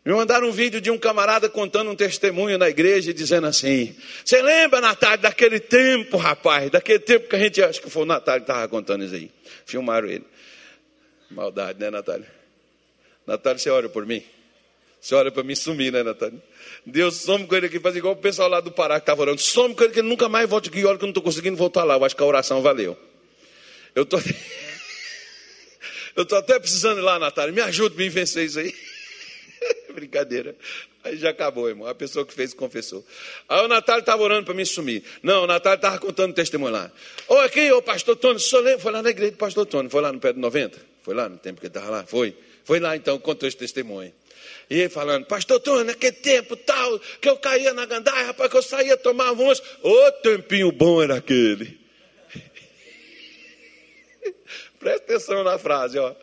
[0.09, 3.95] Me mandaram um vídeo de um camarada contando um testemunho na igreja, dizendo assim:
[4.25, 6.71] Você lembra, Natália, daquele tempo, rapaz?
[6.71, 9.31] Daquele tempo que a gente, acho que foi o Natália que estava contando isso aí.
[9.67, 10.25] Filmaram ele.
[11.31, 12.27] Maldade, né, Natália?
[13.27, 14.25] Natália, você ora por mim?
[14.99, 16.43] Você ora para mim sumir, né, Natália?
[16.87, 19.43] Deus, some com ele aqui, faz igual o pessoal lá do Pará que estava orando.
[19.43, 20.87] Some com ele que ele nunca mais volte aqui.
[20.87, 21.97] Olha que eu não estou conseguindo voltar lá.
[21.97, 22.97] Eu acho que a oração valeu.
[23.95, 24.17] Eu tô...
[26.17, 27.53] estou até precisando ir lá, Natália.
[27.53, 28.75] Me ajude a me vencer isso aí.
[29.99, 30.55] Brincadeira.
[31.03, 31.87] Aí já acabou, irmão.
[31.87, 33.05] A pessoa que fez confessou.
[33.49, 35.03] Aí o Natália estava orando para me sumir.
[35.23, 36.91] Não, o Natália estava contando testemunho lá.
[37.29, 38.39] Ô, aqui, ô pastor Tony?
[38.79, 39.89] Foi lá na igreja do pastor Tony.
[39.89, 40.79] Foi lá no pé de 90?
[41.03, 42.07] Foi lá no tempo que ele estava lá?
[42.07, 42.37] Foi.
[42.65, 44.13] Foi lá então, contou esse testemunho.
[44.71, 48.57] E ele falando, pastor Tony, naquele tempo tal, que eu caía na gandaia, rapaz, que
[48.57, 49.63] eu saía tomar uns.
[49.83, 51.79] Ô, tempinho bom era aquele.
[54.79, 56.15] Presta atenção na frase, ó.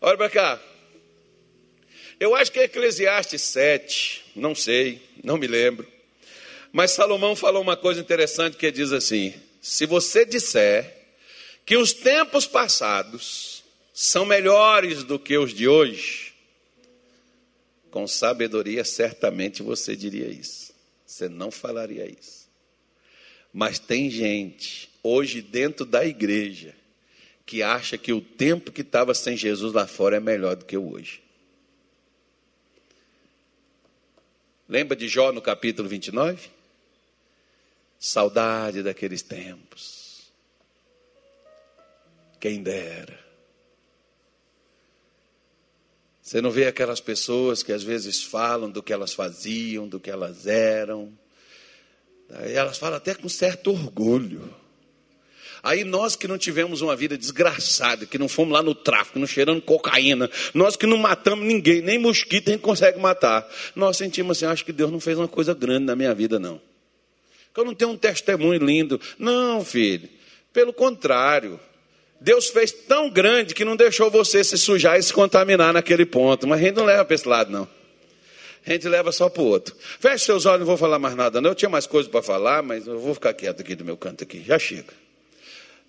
[0.00, 0.60] Olha para cá.
[2.20, 5.86] Eu acho que é Eclesiastes 7, não sei, não me lembro.
[6.72, 10.96] Mas Salomão falou uma coisa interessante que diz assim: se você disser
[11.64, 16.32] que os tempos passados são melhores do que os de hoje,
[17.90, 20.72] com sabedoria certamente você diria isso.
[21.04, 22.48] Você não falaria isso.
[23.52, 26.77] Mas tem gente hoje dentro da igreja
[27.48, 30.76] que acha que o tempo que estava sem Jesus lá fora é melhor do que
[30.76, 31.22] o hoje.
[34.68, 36.50] Lembra de Jó no capítulo 29?
[37.98, 40.30] Saudade daqueles tempos.
[42.38, 43.18] Quem dera.
[46.20, 50.10] Você não vê aquelas pessoas que às vezes falam do que elas faziam, do que
[50.10, 51.18] elas eram.
[52.28, 54.54] Elas falam até com certo orgulho.
[55.62, 59.26] Aí nós que não tivemos uma vida desgraçada, que não fomos lá no tráfico, não
[59.26, 64.36] cheirando cocaína, nós que não matamos ninguém, nem mosquito a gente consegue matar, nós sentimos
[64.36, 66.60] assim, acho que Deus não fez uma coisa grande na minha vida, não.
[67.52, 69.00] Que eu não tenho um testemunho lindo.
[69.18, 70.08] Não, filho.
[70.52, 71.58] Pelo contrário.
[72.20, 76.46] Deus fez tão grande que não deixou você se sujar e se contaminar naquele ponto.
[76.46, 77.68] Mas a gente não leva para esse lado, não.
[78.66, 79.74] A gente leva só para o outro.
[79.98, 81.50] Feche seus olhos, não vou falar mais nada, não.
[81.50, 84.24] Eu tinha mais coisa para falar, mas eu vou ficar quieto aqui do meu canto
[84.24, 84.42] aqui.
[84.44, 84.92] Já chega.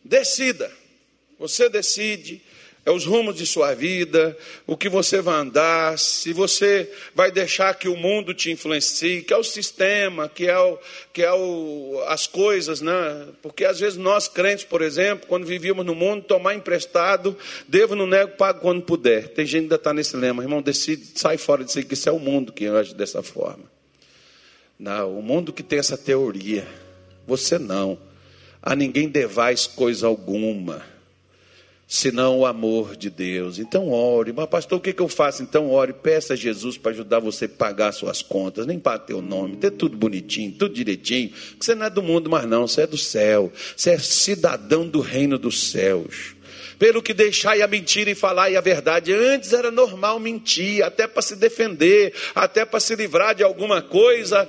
[0.04, 0.72] Decida.
[1.38, 2.41] Você decide
[2.86, 4.36] é os rumos de sua vida,
[4.66, 9.34] o que você vai andar, se você vai deixar que o mundo te influencie, que
[9.34, 10.80] é o sistema, que é, o,
[11.14, 13.28] que é o, as coisas, né?
[13.41, 17.38] Porque às vezes nós crentes, por exemplo, quando vivíamos no mundo, tomar emprestado,
[17.68, 19.28] devo, não nego, pago quando puder.
[19.30, 22.10] Tem gente que ainda está nesse lema, irmão, decide, sai fora disso aí, que isso
[22.10, 23.70] é o mundo que age dessa forma.
[24.80, 26.66] Não, o mundo que tem essa teoria,
[27.28, 28.09] você não.
[28.62, 30.84] A ninguém devais coisa alguma
[31.89, 33.57] senão o amor de Deus.
[33.57, 34.32] Então ore.
[34.32, 35.41] Mas, pastor, o que, eu faço?
[35.41, 39.16] Então ore, peça a Jesus para ajudar você a pagar suas contas, nem para ter
[39.16, 41.30] o nome, ter tudo bonitinho, tudo direitinho.
[41.30, 43.51] Porque você não é do mundo, mas não, você é do céu.
[43.76, 46.36] Você é cidadão do reino dos céus.
[46.78, 49.12] Pelo que deixai a mentira e falar a verdade.
[49.12, 54.47] Antes era normal mentir, até para se defender, até para se livrar de alguma coisa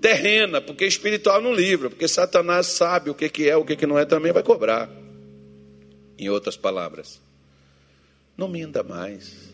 [0.00, 3.86] terrena, porque espiritual não livra, porque Satanás sabe o que, que é, o que, que
[3.86, 4.88] não é, também vai cobrar.
[6.16, 7.20] Em outras palavras,
[8.36, 9.48] não minta mais.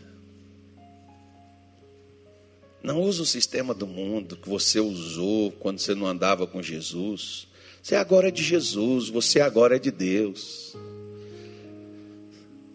[2.83, 7.47] Não use o sistema do mundo que você usou quando você não andava com Jesus.
[7.83, 10.77] Você agora é de Jesus, você agora é de Deus.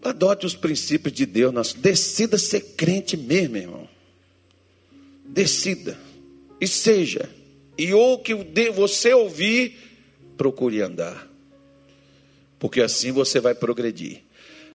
[0.02, 1.74] Adote os princípios de Deus.
[1.74, 3.90] Decida ser crente mesmo, irmão.
[5.26, 6.00] Decida.
[6.60, 7.30] E seja.
[7.80, 8.36] E o que
[8.72, 9.76] você ouvir,
[10.38, 11.30] procure andar
[12.60, 14.22] porque assim você vai progredir.